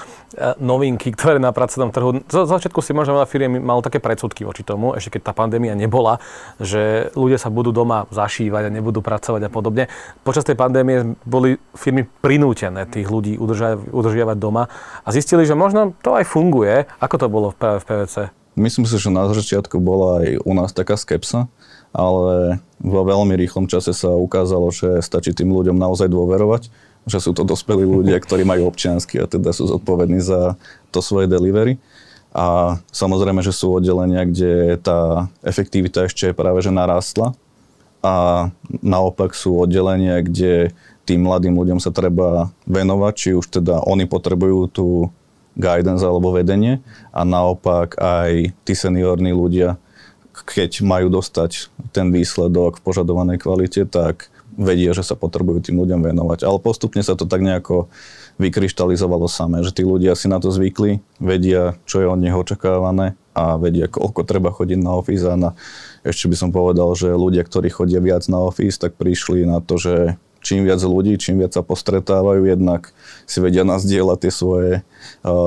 novinky, 0.59 1.15
ktoré 1.15 1.39
na 1.39 1.55
pracovnom 1.55 1.95
trhu... 1.95 2.19
Z 2.27 2.51
začiatku 2.51 2.83
si 2.83 2.91
možno 2.91 3.15
veľa 3.15 3.31
firiem 3.31 3.63
malo 3.63 3.79
také 3.79 4.03
predsudky 4.03 4.43
voči 4.43 4.67
tomu, 4.67 4.99
ešte 4.99 5.19
keď 5.19 5.31
tá 5.31 5.33
pandémia 5.33 5.79
nebola, 5.79 6.19
že 6.59 7.15
ľudia 7.15 7.39
sa 7.39 7.47
budú 7.47 7.71
doma 7.71 8.11
zašívať 8.11 8.67
a 8.67 8.75
nebudú 8.75 9.07
pracovať 9.07 9.47
a 9.47 9.51
podobne. 9.55 9.87
Počas 10.27 10.43
tej 10.43 10.59
pandémie 10.59 11.15
boli 11.23 11.63
firmy 11.79 12.03
prinútené 12.11 12.91
tých 12.91 13.07
ľudí 13.07 13.39
udržiavať 13.95 14.37
doma 14.43 14.67
a 15.07 15.09
zistili, 15.15 15.47
že 15.47 15.55
možno 15.55 15.95
to 16.03 16.19
aj 16.19 16.27
funguje. 16.27 16.91
Ako 16.99 17.23
to 17.23 17.31
bolo 17.31 17.55
práve 17.55 17.87
v 17.87 17.87
PVC? 17.87 18.42
Myslím 18.53 18.85
si, 18.85 19.01
že 19.01 19.09
na 19.09 19.25
začiatku 19.33 19.81
bola 19.81 20.21
aj 20.21 20.45
u 20.45 20.53
nás 20.53 20.71
taká 20.77 21.01
skepsa, 21.01 21.49
ale 21.93 22.61
vo 22.81 23.01
veľmi 23.05 23.33
rýchlom 23.37 23.65
čase 23.69 23.97
sa 23.97 24.13
ukázalo, 24.13 24.69
že 24.69 25.01
stačí 25.01 25.33
tým 25.33 25.53
ľuďom 25.53 25.77
naozaj 25.77 26.13
dôverovať, 26.13 26.69
že 27.09 27.19
sú 27.19 27.33
to 27.33 27.49
dospelí 27.49 27.85
ľudia, 27.85 28.21
ktorí 28.21 28.45
majú 28.45 28.69
občiansky 28.69 29.21
a 29.21 29.29
teda 29.29 29.57
sú 29.57 29.69
zodpovední 29.69 30.21
za 30.21 30.61
to 30.93 31.01
svoje 31.01 31.29
delivery. 31.33 31.81
A 32.33 32.81
samozrejme, 32.89 33.45
že 33.45 33.53
sú 33.53 33.77
oddelenia, 33.77 34.25
kde 34.25 34.81
tá 34.81 35.29
efektivita 35.45 36.09
ešte 36.09 36.33
práve 36.33 36.65
že 36.65 36.73
narastla 36.73 37.37
a 38.01 38.49
naopak 38.81 39.37
sú 39.37 39.61
oddelenia, 39.61 40.25
kde 40.25 40.73
tým 41.05 41.29
mladým 41.29 41.53
ľuďom 41.53 41.79
sa 41.83 41.93
treba 41.93 42.49
venovať, 42.65 43.13
či 43.17 43.29
už 43.37 43.47
teda 43.53 43.85
oni 43.85 44.09
potrebujú 44.09 44.61
tú 44.73 44.89
guidance 45.57 46.01
alebo 46.01 46.33
vedenie 46.33 46.81
a 47.13 47.25
naopak 47.25 47.97
aj 48.01 48.57
tí 48.65 48.73
seniorní 48.73 49.37
ľudia, 49.37 49.77
keď 50.33 50.81
majú 50.81 51.13
dostať 51.13 51.69
ten 51.93 52.09
výsledok 52.09 52.81
v 52.81 52.85
požadovanej 52.85 53.37
kvalite, 53.41 53.85
tak 53.85 54.33
vedia, 54.57 54.93
že 54.93 55.05
sa 55.05 55.17
potrebujú 55.17 55.65
tým 55.65 55.81
ľuďom 55.81 56.05
venovať. 56.13 56.45
Ale 56.45 56.61
postupne 56.61 57.01
sa 57.01 57.17
to 57.17 57.25
tak 57.25 57.41
nejako 57.41 57.89
vykryštalizovalo 58.41 59.29
samé, 59.29 59.61
že 59.65 59.77
tí 59.77 59.85
ľudia 59.85 60.17
si 60.17 60.29
na 60.29 60.41
to 60.41 60.53
zvykli, 60.53 61.05
vedia, 61.21 61.77
čo 61.85 62.01
je 62.01 62.07
od 62.09 62.21
nich 62.21 62.33
očakávané 62.33 63.17
a 63.33 63.57
vedia, 63.57 63.89
koľko 63.89 64.25
treba 64.25 64.53
chodiť 64.53 64.79
na 64.81 64.93
office 64.97 65.25
a 65.25 65.37
na, 65.37 65.51
ešte 66.05 66.29
by 66.29 66.37
som 66.37 66.51
povedal, 66.53 66.93
že 66.97 67.13
ľudia, 67.13 67.45
ktorí 67.45 67.73
chodia 67.73 68.01
viac 68.01 68.29
na 68.29 68.41
office, 68.41 68.81
tak 68.81 68.97
prišli 68.97 69.49
na 69.49 69.61
to, 69.65 69.81
že 69.81 70.17
čím 70.43 70.67
viac 70.67 70.83
ľudí, 70.83 71.17
čím 71.17 71.39
viac 71.41 71.55
sa 71.55 71.63
postretávajú, 71.63 72.45
jednak 72.45 72.91
si 73.25 73.39
vedia 73.39 73.63
nazdieľať 73.63 74.19
tie 74.19 74.33
svoje 74.35 74.71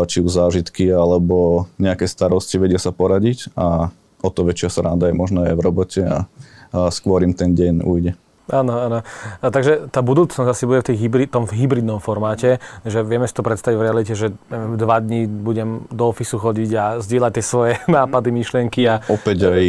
či 0.07 0.17
už 0.23 0.31
zážitky 0.31 0.87
alebo 0.89 1.67
nejaké 1.77 2.07
starosti, 2.07 2.57
vedia 2.57 2.79
sa 2.79 2.95
poradiť 2.95 3.53
a 3.53 3.91
o 4.23 4.29
to 4.31 4.41
väčšia 4.47 4.69
sa 4.71 4.81
ráda 4.87 5.11
je 5.11 5.15
možno 5.15 5.45
aj 5.45 5.53
v 5.53 5.61
robote 5.63 6.01
a, 6.01 6.25
a 6.73 6.89
skôr 6.89 7.21
im 7.21 7.35
ten 7.35 7.53
deň 7.53 7.85
ujde. 7.85 8.11
Áno, 8.45 8.77
áno. 8.77 8.99
A 9.41 9.45
takže 9.49 9.89
tá 9.89 10.05
budúcnosť 10.05 10.45
asi 10.45 10.69
bude 10.69 10.85
v 10.85 10.93
tej 10.93 10.97
hybrid, 11.01 11.33
tom 11.33 11.49
hybridnom 11.49 11.97
formáte, 11.97 12.61
že 12.85 13.01
vieme 13.01 13.25
si 13.25 13.33
to 13.33 13.41
predstaviť 13.41 13.77
v 13.77 13.85
realite, 13.85 14.13
že 14.13 14.37
dva 14.53 15.01
dní 15.01 15.25
budem 15.25 15.89
do 15.89 16.13
ofisu 16.13 16.37
chodiť 16.37 16.69
a 16.77 16.83
zdieľať 17.01 17.31
tie 17.33 17.45
svoje 17.45 17.73
nápady, 17.89 18.29
myšlienky. 18.29 18.85
A... 18.85 19.01
Opäť 19.09 19.49
aj 19.49 19.65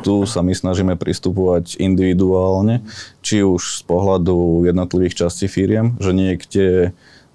tu 0.00 0.24
sa 0.24 0.40
my 0.40 0.56
snažíme 0.56 0.96
pristupovať 0.96 1.76
individuálne, 1.76 2.80
či 3.20 3.44
už 3.44 3.80
z 3.80 3.82
pohľadu 3.84 4.64
jednotlivých 4.64 5.28
častí 5.28 5.44
firiem, 5.44 5.92
že 6.00 6.16
niekde 6.16 6.66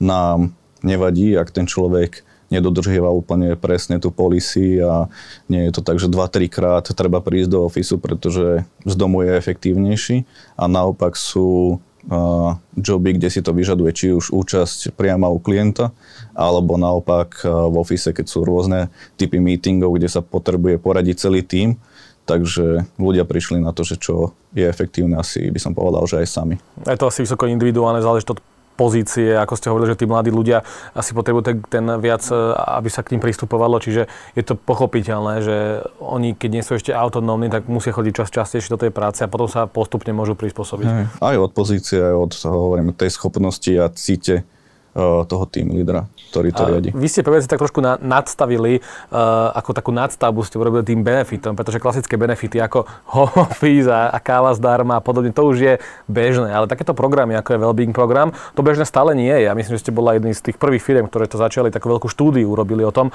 nám 0.01 0.57
nevadí, 0.81 1.37
ak 1.37 1.53
ten 1.53 1.69
človek 1.69 2.25
nedodržiava 2.49 3.09
úplne 3.13 3.53
presne 3.55 4.01
tú 4.01 4.09
policy 4.09 4.81
a 4.81 5.07
nie 5.47 5.69
je 5.69 5.71
to 5.73 5.81
tak, 5.85 6.01
že 6.01 6.09
2-3 6.09 6.49
krát 6.49 6.85
treba 6.91 7.21
prísť 7.21 7.49
do 7.53 7.59
ofisu, 7.65 8.01
pretože 8.01 8.65
z 8.83 8.93
domu 8.97 9.21
je 9.25 9.37
efektívnejší 9.37 10.25
a 10.57 10.65
naopak 10.65 11.13
sú 11.13 11.77
uh, 12.09 12.57
joby, 12.73 13.15
kde 13.15 13.29
si 13.29 13.41
to 13.45 13.53
vyžaduje 13.53 13.91
či 13.93 14.05
už 14.11 14.33
účasť 14.33 14.97
priama 14.97 15.29
u 15.29 15.37
klienta, 15.37 15.93
alebo 16.33 16.75
naopak 16.75 17.45
uh, 17.45 17.69
v 17.69 17.75
ofise, 17.79 18.11
keď 18.11 18.25
sú 18.25 18.41
rôzne 18.41 18.89
typy 19.15 19.37
meetingov, 19.37 19.95
kde 19.95 20.09
sa 20.09 20.25
potrebuje 20.25 20.81
poradiť 20.81 21.15
celý 21.29 21.45
tím, 21.45 21.77
takže 22.25 22.85
ľudia 23.01 23.25
prišli 23.25 23.57
na 23.57 23.73
to, 23.73 23.81
že 23.81 23.97
čo 23.97 24.37
je 24.53 24.65
efektívne, 24.65 25.17
asi 25.17 25.49
by 25.49 25.59
som 25.61 25.73
povedal, 25.73 26.05
že 26.05 26.21
aj 26.21 26.27
sami. 26.29 26.55
Je 26.85 26.99
to 26.99 27.09
asi 27.09 27.25
vysoko 27.25 27.49
individuálne, 27.49 28.01
záleží 28.01 28.25
to 28.25 28.37
pozície, 28.79 29.35
ako 29.35 29.53
ste 29.59 29.67
hovorili, 29.67 29.91
že 29.91 29.99
tí 29.99 30.07
mladí 30.07 30.31
ľudia 30.31 30.63
asi 30.95 31.11
potrebujú 31.11 31.43
ten, 31.43 31.57
ten 31.67 31.83
viac, 31.99 32.23
e, 32.31 32.55
aby 32.79 32.87
sa 32.87 33.03
k 33.03 33.11
ním 33.11 33.21
pristupovalo, 33.21 33.83
čiže 33.83 34.07
je 34.39 34.43
to 34.47 34.55
pochopiteľné, 34.55 35.43
že 35.43 35.57
oni, 35.99 36.31
keď 36.39 36.49
nie 36.55 36.63
sú 36.63 36.79
ešte 36.79 36.95
autonómni, 36.95 37.51
tak 37.51 37.67
musia 37.67 37.91
chodiť 37.91 38.13
čas 38.23 38.31
častejšie 38.31 38.71
do 38.71 38.79
tej 38.79 38.95
práce 38.95 39.19
a 39.19 39.27
potom 39.27 39.51
sa 39.51 39.67
postupne 39.67 40.15
môžu 40.15 40.39
prispôsobiť. 40.39 41.19
Aj 41.19 41.35
od 41.35 41.51
pozície, 41.51 41.99
aj 41.99 42.15
od 42.15 42.31
hovorím, 42.47 42.95
tej 42.95 43.11
schopnosti 43.11 43.67
a 43.75 43.91
cíte 43.91 44.47
Eh, 44.89 45.25
toho 45.29 45.45
tým 45.45 45.69
lídra, 45.69 46.09
ktorý 46.29 46.49
to 46.53 46.63
riadi. 46.69 46.89
Vy 46.93 47.07
ste 47.09 47.25
PVC 47.25 47.49
tak 47.49 47.57
trošku 47.57 47.81
na, 47.81 47.97
nadstavili, 47.97 48.79
uh, 48.79 49.49
ako 49.57 49.73
takú 49.73 49.89
nadstavbu 49.89 50.45
ste 50.45 50.61
urobili 50.61 50.85
tým 50.85 51.01
benefitom, 51.01 51.57
pretože 51.57 51.81
klasické 51.81 52.15
benefity 52.15 52.61
ako 52.61 52.85
home 53.17 53.49
office 53.49 53.89
a, 53.89 54.13
a 54.13 54.17
káva 54.21 54.53
zdarma 54.53 54.97
a 54.97 55.03
podobne, 55.03 55.33
to 55.33 55.43
už 55.49 55.57
je 55.57 55.73
bežné, 56.05 56.53
ale 56.53 56.69
takéto 56.69 56.93
programy, 56.93 57.33
ako 57.33 57.57
je 57.57 57.59
Wellbeing 57.59 57.93
program, 57.97 58.29
to 58.53 58.61
bežné 58.61 58.85
stále 58.85 59.17
nie 59.17 59.33
je. 59.33 59.49
Ja 59.49 59.57
myslím, 59.57 59.73
že 59.75 59.83
ste 59.89 59.95
bola 59.95 60.15
jedný 60.15 60.37
z 60.37 60.53
tých 60.53 60.57
prvých 60.61 60.85
firm, 60.85 61.09
ktoré 61.09 61.25
to 61.25 61.41
začali, 61.41 61.73
takú 61.73 61.89
veľkú 61.89 62.05
štúdiu 62.05 62.45
urobili 62.53 62.85
o 62.85 62.93
tom. 62.93 63.09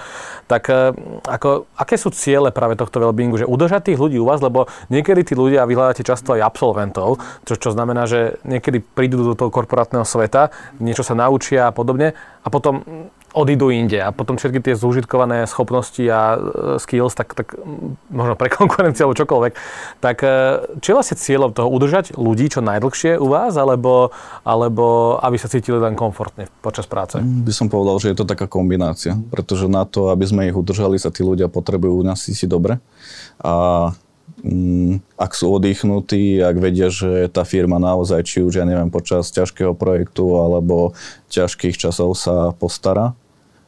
Tak 0.51 0.63
uh, 0.69 0.91
ako, 1.31 1.71
aké 1.79 1.95
sú 1.95 2.11
ciele 2.11 2.51
práve 2.51 2.75
tohto 2.75 2.99
Wellbeingu, 2.99 3.39
že 3.39 3.47
udržať 3.47 3.95
tých 3.95 4.03
ľudí 4.03 4.19
u 4.19 4.27
vás, 4.27 4.43
lebo 4.43 4.67
niekedy 4.91 5.23
tí 5.23 5.35
ľudia 5.39 5.63
vyhľadáte 5.65 6.03
často 6.03 6.35
aj 6.35 6.43
absolventov, 6.43 7.23
čo, 7.47 7.55
čo 7.55 7.71
znamená, 7.71 8.11
že 8.11 8.43
niekedy 8.43 8.83
prídu 8.83 9.23
do 9.23 9.39
toho 9.39 9.55
korporátneho 9.55 10.03
sveta, 10.03 10.51
niečo 10.83 11.07
sa 11.07 11.15
naučia 11.15 11.71
a 11.71 11.75
podobne 11.75 12.17
a 12.45 12.49
potom 12.53 12.85
odídu 13.35 13.73
inde. 13.73 13.99
A 13.99 14.13
potom 14.15 14.39
všetky 14.39 14.63
tie 14.63 14.79
zúžitkované 14.79 15.49
schopnosti 15.51 16.05
a 16.07 16.37
e, 16.37 16.39
skills, 16.79 17.17
tak, 17.19 17.35
tak 17.35 17.59
možno 18.13 18.39
pre 18.39 18.53
konkurenciu 18.61 19.09
alebo 19.09 19.19
čokoľvek, 19.19 19.53
tak 19.99 20.17
e, 20.23 20.29
čo 20.79 20.87
je 20.93 20.97
vlastne 20.97 21.17
cieľom 21.19 21.51
toho? 21.51 21.67
Udržať 21.67 22.15
ľudí 22.15 22.47
čo 22.53 22.63
najdlhšie 22.63 23.19
u 23.19 23.27
vás, 23.27 23.59
alebo, 23.59 24.15
alebo 24.47 25.17
aby 25.19 25.37
sa 25.41 25.51
cítili 25.51 25.81
len 25.81 25.99
komfortne 25.99 26.47
počas 26.63 26.87
práce? 26.87 27.19
By 27.19 27.53
som 27.53 27.67
povedal, 27.67 27.99
že 27.99 28.15
je 28.15 28.19
to 28.23 28.29
taká 28.29 28.47
kombinácia, 28.47 29.19
pretože 29.33 29.67
na 29.67 29.83
to, 29.83 30.15
aby 30.15 30.25
sme 30.29 30.47
ich 30.47 30.55
udržali, 30.55 31.01
sa 31.01 31.11
tí 31.11 31.27
ľudia 31.27 31.51
potrebujú 31.51 32.07
nás 32.07 32.23
si 32.23 32.47
dobre. 32.47 32.79
A 33.43 33.91
Mm, 33.91 34.04
ak 35.17 35.33
sú 35.33 35.57
oddychnutí, 35.57 36.45
ak 36.45 36.61
vedia, 36.61 36.93
že 36.93 37.33
tá 37.33 37.49
firma 37.49 37.81
naozaj, 37.81 38.21
či 38.29 38.39
už, 38.45 38.61
ja 38.61 38.69
neviem, 38.69 38.93
počas 38.93 39.33
ťažkého 39.33 39.73
projektu 39.73 40.37
alebo 40.37 40.93
ťažkých 41.33 41.81
časov 41.81 42.13
sa 42.13 42.53
postará, 42.53 43.17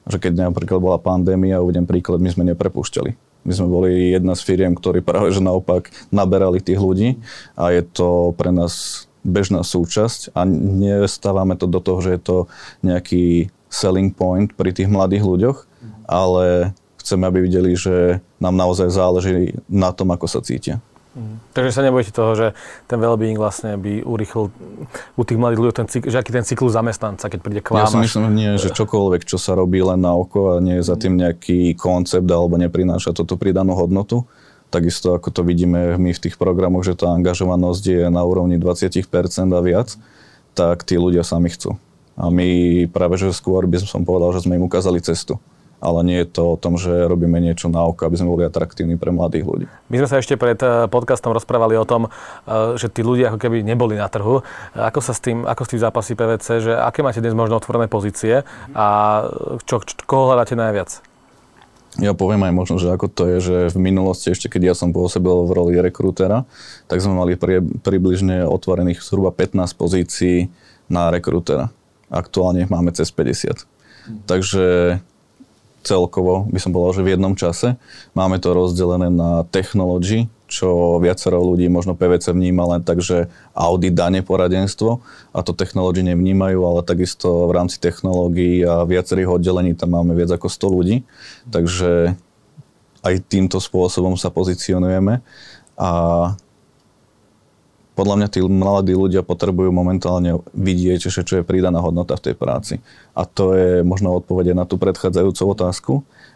že 0.05 0.21
keď 0.21 0.53
napríklad 0.53 0.79
bola 0.79 1.01
pandémia, 1.01 1.65
uvedem 1.65 1.89
príklad, 1.89 2.21
my 2.21 2.29
sme 2.29 2.45
neprepúšťali. 2.53 3.17
My 3.47 3.53
sme 3.55 3.69
boli 3.73 3.91
jedna 4.13 4.37
z 4.37 4.43
firiem, 4.43 4.75
ktorí 4.75 5.01
práve 5.01 5.33
že 5.33 5.41
naopak 5.41 5.89
naberali 6.11 6.61
tých 6.61 6.83
ľudí 6.83 7.17
a 7.55 7.73
je 7.73 7.81
to 7.87 8.35
pre 8.37 8.53
nás 8.53 9.07
bežná 9.23 9.65
súčasť 9.65 10.37
a 10.37 10.45
nestávame 10.47 11.57
to 11.57 11.65
do 11.67 11.81
toho, 11.81 11.99
že 12.05 12.11
je 12.19 12.21
to 12.23 12.37
nejaký 12.85 13.49
selling 13.73 14.13
point 14.15 14.53
pri 14.55 14.77
tých 14.77 14.91
mladých 14.91 15.25
ľuďoch, 15.25 15.59
ale 16.07 16.77
chceme, 17.07 17.31
aby 17.31 17.47
videli, 17.47 17.79
že 17.79 18.19
nám 18.43 18.59
naozaj 18.59 18.91
záleží 18.91 19.55
na 19.71 19.95
tom, 19.95 20.11
ako 20.11 20.27
sa 20.27 20.43
cítia. 20.43 20.83
Mm. 21.15 21.39
Takže 21.55 21.71
sa 21.73 21.81
nebojte 21.87 22.13
toho, 22.13 22.35
že 22.37 22.47
ten 22.91 22.99
well-being 23.01 23.39
vlastne 23.39 23.79
by 23.81 24.05
urýchlil 24.05 24.53
u 25.17 25.23
tých 25.25 25.39
mladých 25.41 25.61
ľudí, 25.63 25.73
ten 25.73 25.89
že 25.89 26.19
aký 26.19 26.29
ten 26.35 26.45
cyklus 26.45 26.77
zamestnanca, 26.77 27.31
keď 27.31 27.41
príde 27.41 27.63
k 27.65 27.73
vám. 27.73 27.87
Ja 27.87 27.95
si 27.95 27.97
myslím, 28.03 28.37
nie, 28.37 28.59
že 28.61 28.69
čokoľvek, 28.75 29.25
čo 29.25 29.41
sa 29.41 29.57
robí 29.57 29.81
len 29.81 30.03
na 30.03 30.13
oko 30.13 30.59
a 30.59 30.61
nie 30.61 30.83
je 30.83 30.85
za 30.85 30.99
tým 30.99 31.17
nejaký 31.17 31.79
koncept 31.79 32.29
alebo 32.29 32.61
neprináša 32.61 33.17
toto 33.17 33.41
pridanú 33.41 33.73
hodnotu. 33.79 34.29
Takisto 34.69 35.17
ako 35.17 35.33
to 35.33 35.41
vidíme 35.41 35.97
my 35.97 36.11
v 36.13 36.21
tých 36.21 36.37
programoch, 36.37 36.85
že 36.85 36.99
tá 36.99 37.09
angažovanosť 37.15 37.85
je 37.87 38.03
na 38.13 38.21
úrovni 38.21 38.61
20% 38.61 39.01
a 39.57 39.61
viac, 39.65 39.97
tak 40.53 40.85
tí 40.85 41.01
ľudia 41.01 41.25
sami 41.25 41.49
chcú. 41.49 41.81
A 42.19 42.29
my 42.29 42.85
práve, 42.93 43.17
že 43.17 43.33
skôr 43.33 43.65
by 43.65 43.81
som 43.81 44.05
povedal, 44.05 44.37
že 44.37 44.45
sme 44.45 44.61
im 44.61 44.69
ukázali 44.69 45.01
cestu 45.01 45.41
ale 45.81 45.99
nie 46.05 46.19
je 46.25 46.29
to 46.29 46.55
o 46.55 46.61
tom, 46.61 46.81
že 46.81 46.89
robíme 46.89 47.37
niečo 47.39 47.69
na 47.69 47.85
oko, 47.85 48.09
aby 48.09 48.17
sme 48.17 48.33
boli 48.33 48.43
atraktívni 48.49 48.97
pre 48.97 49.13
mladých 49.13 49.45
ľudí. 49.45 49.67
My 49.93 49.97
sme 50.01 50.09
sa 50.09 50.17
ešte 50.21 50.41
pred 50.41 50.57
eh, 50.61 50.89
podcastom 50.89 51.37
rozprávali 51.37 51.77
o 51.77 51.85
tom, 51.85 52.09
eh, 52.09 52.75
že 52.81 52.89
tí 52.89 53.05
ľudia 53.05 53.33
ako 53.33 53.39
keby 53.39 53.61
neboli 53.63 54.01
na 54.01 54.09
trhu. 54.09 54.41
Ako 54.73 55.01
sa 55.05 55.13
s 55.13 55.21
tým, 55.21 55.45
ako 55.45 55.63
s 55.65 55.71
tým 55.77 55.81
zápasí 55.81 56.13
PVC, 56.17 56.47
že 56.65 56.73
aké 56.73 57.05
máte 57.05 57.21
dnes 57.21 57.37
možno 57.37 57.61
otvorené 57.61 57.87
pozície 57.87 58.43
a 58.73 58.87
čo, 59.69 59.85
čo, 59.85 59.95
koho 60.09 60.33
hľadáte 60.33 60.57
najviac? 60.57 61.03
Ja 61.97 62.13
poviem 62.13 62.45
aj 62.45 62.53
možno, 62.53 62.77
že 62.77 62.93
ako 62.93 63.09
to 63.09 63.23
je, 63.25 63.37
že 63.41 63.57
v 63.73 63.79
minulosti, 63.81 64.29
ešte 64.29 64.53
keď 64.53 64.73
ja 64.73 64.75
som 64.77 64.93
pôsobil 64.93 65.33
v 65.49 65.55
roli 65.57 65.75
rekrútera, 65.81 66.45
tak 66.93 67.01
sme 67.01 67.17
mali 67.17 67.41
pri, 67.41 67.65
približne 67.65 68.45
otvorených 68.45 69.01
zhruba 69.01 69.33
15 69.33 69.73
pozícií 69.73 70.53
na 70.93 71.09
rekrútera. 71.09 71.73
Aktuálne 72.13 72.69
máme 72.69 72.93
cez 72.93 73.09
50. 73.09 73.65
Takže 74.29 74.65
celkovo, 75.87 76.51
by 76.51 76.59
som 76.59 76.75
povedal, 76.75 76.99
že 76.99 77.07
v 77.07 77.13
jednom 77.15 77.39
čase. 77.39 77.79
Máme 78.19 78.43
to 78.43 78.51
rozdelené 78.51 79.07
na 79.07 79.47
technology, 79.47 80.27
čo 80.51 80.99
viacero 80.99 81.43
ľudí 81.43 81.67
možno 81.71 81.95
PVC 81.95 82.35
vníma 82.35 82.67
len 82.75 82.83
tak, 82.83 83.03
že 83.03 83.31
audit, 83.55 83.95
dane, 83.95 84.23
poradenstvo 84.23 85.03
a 85.31 85.39
to 85.47 85.55
technology 85.55 86.03
nevnímajú, 86.03 86.59
ale 86.63 86.81
takisto 86.87 87.51
v 87.51 87.53
rámci 87.55 87.79
technológií 87.79 88.63
a 88.67 88.87
viacerých 88.87 89.39
oddelení 89.39 89.79
tam 89.79 89.95
máme 89.95 90.15
viac 90.15 90.35
ako 90.35 90.51
100 90.51 90.77
ľudí, 90.77 90.97
takže 91.51 92.15
aj 93.07 93.15
týmto 93.31 93.63
spôsobom 93.63 94.19
sa 94.19 94.35
pozicionujeme 94.35 95.23
a 95.79 95.91
podľa 97.97 98.15
mňa 98.21 98.29
tí 98.29 98.41
mladí 98.45 98.93
ľudia 98.93 99.25
potrebujú 99.25 99.73
momentálne 99.73 100.45
vidieť, 100.53 101.09
že 101.09 101.25
čo 101.25 101.41
je 101.41 101.49
pridaná 101.49 101.81
hodnota 101.81 102.15
v 102.21 102.31
tej 102.31 102.35
práci. 102.37 102.75
A 103.17 103.25
to 103.25 103.57
je 103.57 103.71
možno 103.81 104.13
odpovede 104.13 104.53
na 104.53 104.69
tú 104.69 104.77
predchádzajúcu 104.77 105.43
otázku, 105.49 105.93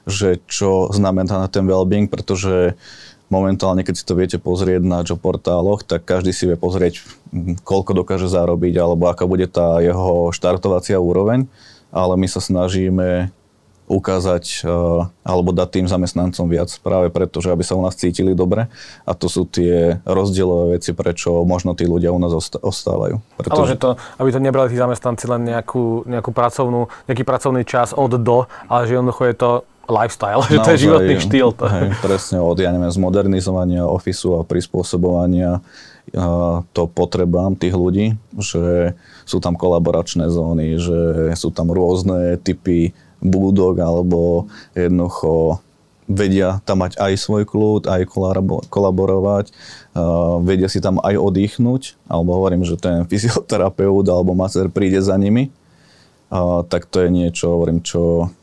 že 0.09 0.41
čo 0.49 0.89
znamená 0.89 1.45
ten 1.53 1.69
well-being, 1.69 2.09
pretože 2.09 2.81
momentálne, 3.29 3.85
keď 3.85 3.95
si 3.95 4.05
to 4.09 4.17
viete 4.17 4.41
pozrieť 4.41 4.83
na 4.83 5.05
job 5.05 5.21
portáloch, 5.21 5.85
tak 5.85 6.09
každý 6.09 6.33
si 6.33 6.49
vie 6.49 6.57
pozrieť, 6.57 7.05
koľko 7.63 7.93
dokáže 7.93 8.27
zarobiť, 8.27 8.75
alebo 8.81 9.13
aká 9.13 9.29
bude 9.29 9.45
tá 9.47 9.79
jeho 9.85 10.33
štartovacia 10.33 10.97
úroveň, 10.97 11.45
ale 11.93 12.17
my 12.17 12.27
sa 12.27 12.41
snažíme 12.41 13.31
ukázať 13.91 14.63
alebo 15.27 15.51
dať 15.51 15.69
tým 15.75 15.87
zamestnancom 15.91 16.47
viac 16.47 16.71
práve 16.79 17.11
preto, 17.11 17.43
že 17.43 17.51
aby 17.51 17.67
sa 17.67 17.75
u 17.75 17.83
nás 17.83 17.99
cítili 17.99 18.39
dobre 18.39 18.71
a 19.03 19.13
to 19.19 19.27
sú 19.27 19.51
tie 19.51 19.99
rozdielové 20.07 20.79
veci, 20.79 20.95
prečo 20.95 21.43
možno 21.43 21.75
tí 21.75 21.91
ľudia 21.91 22.15
u 22.15 22.23
nás 22.23 22.31
ostávajú. 22.63 23.19
Pretože... 23.35 23.59
Ale 23.59 23.71
že 23.75 23.79
to, 23.83 23.91
aby 24.23 24.31
to 24.31 24.39
nebrali 24.39 24.71
tí 24.71 24.79
zamestnanci 24.79 25.27
len 25.27 25.43
nejakú, 25.43 26.07
nejakú 26.07 26.31
pracovnú, 26.31 26.87
nejaký 27.11 27.27
pracovný 27.27 27.67
čas 27.67 27.91
od 27.91 28.15
do, 28.15 28.47
ale 28.71 28.87
že 28.87 28.95
jednoducho 28.95 29.23
je 29.27 29.35
to 29.35 29.51
lifestyle, 29.91 30.47
Naozaj, 30.47 30.55
že 30.55 30.59
to 30.63 30.71
je 30.71 30.83
životný 30.87 31.15
štýl. 31.19 31.49
To. 31.59 31.65
Hej, 31.67 31.99
presne 31.99 32.39
od, 32.39 32.55
ja 32.63 32.71
neviem, 32.71 32.95
zmodernizovania 32.95 33.83
ofisu 33.91 34.39
a 34.39 34.47
prispôsobovania 34.47 35.59
to 36.75 36.83
potrebám 36.91 37.55
tých 37.55 37.75
ľudí, 37.75 38.19
že 38.35 38.95
sú 39.23 39.39
tam 39.39 39.55
kolaboračné 39.55 40.27
zóny, 40.27 40.75
že 40.83 41.31
sú 41.39 41.55
tam 41.55 41.71
rôzne 41.71 42.35
typy 42.43 42.91
budok 43.21 43.81
alebo 43.81 44.49
jednoducho 44.75 45.61
vedia 46.11 46.59
tam 46.67 46.83
mať 46.83 46.99
aj 46.99 47.13
svoj 47.15 47.47
kľud, 47.47 47.87
aj 47.87 48.03
kolaborovať, 48.67 49.55
vedia 50.43 50.67
si 50.67 50.83
tam 50.83 50.99
aj 50.99 51.15
oddychnúť, 51.15 51.95
alebo 52.11 52.35
hovorím, 52.35 52.67
že 52.67 52.75
ten 52.75 53.07
fyzioterapeut 53.11 54.03
alebo 54.11 54.35
maser 54.35 54.67
príde 54.67 54.99
za 54.99 55.15
nimi, 55.15 55.55
tak 56.67 56.91
to 56.91 57.07
je 57.07 57.09
niečo, 57.15 57.55
hovorím, 57.55 57.79
čo 57.79 58.35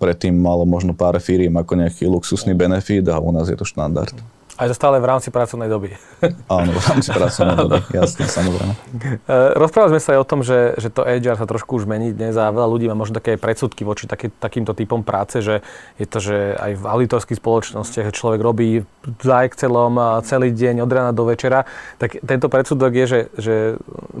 predtým 0.00 0.34
malo 0.34 0.64
možno 0.64 0.96
pár 0.96 1.20
firiem 1.20 1.52
ako 1.54 1.78
nejaký 1.78 2.08
luxusný 2.08 2.56
benefit 2.56 3.06
a 3.12 3.20
u 3.20 3.30
nás 3.30 3.46
je 3.46 3.54
to 3.54 3.68
štandard. 3.68 4.16
Aj 4.60 4.68
to 4.68 4.76
stále 4.76 5.00
v 5.00 5.08
rámci 5.08 5.32
pracovnej 5.32 5.64
doby. 5.64 5.96
Áno, 6.52 6.76
v 6.76 6.80
rámci 6.84 7.08
pracovnej 7.08 7.56
doby, 7.56 7.78
jasne, 7.96 8.28
samozrejme. 8.28 8.74
E, 9.22 9.54
rozprávali 9.54 9.96
sme 9.96 10.02
sa 10.02 10.10
aj 10.16 10.20
o 10.20 10.26
tom, 10.28 10.40
že, 10.42 10.74
že 10.76 10.88
to 10.90 11.06
HR 11.06 11.38
sa 11.38 11.46
trošku 11.46 11.78
už 11.78 11.84
mení 11.86 12.12
dnes 12.12 12.34
a 12.34 12.50
veľa 12.50 12.68
ľudí 12.68 12.90
má 12.90 12.96
možno 12.96 13.16
také 13.16 13.38
predsudky 13.38 13.86
voči 13.86 14.04
taký, 14.04 14.28
takýmto 14.34 14.74
typom 14.74 15.00
práce, 15.00 15.40
že 15.40 15.62
je 15.96 16.06
to, 16.08 16.18
že 16.18 16.58
aj 16.58 16.72
v 16.80 16.84
auditorských 16.84 17.38
spoločnostiach 17.38 18.12
človek 18.12 18.40
robí 18.42 18.82
za 19.22 19.46
Excelom 19.46 19.94
celý 20.26 20.50
deň 20.52 20.82
od 20.82 20.90
rána 20.90 21.12
do 21.14 21.24
večera, 21.28 21.64
tak 21.96 22.18
tento 22.24 22.50
predsudok 22.50 22.92
je, 22.92 23.04
že, 23.06 23.20
že 23.38 23.54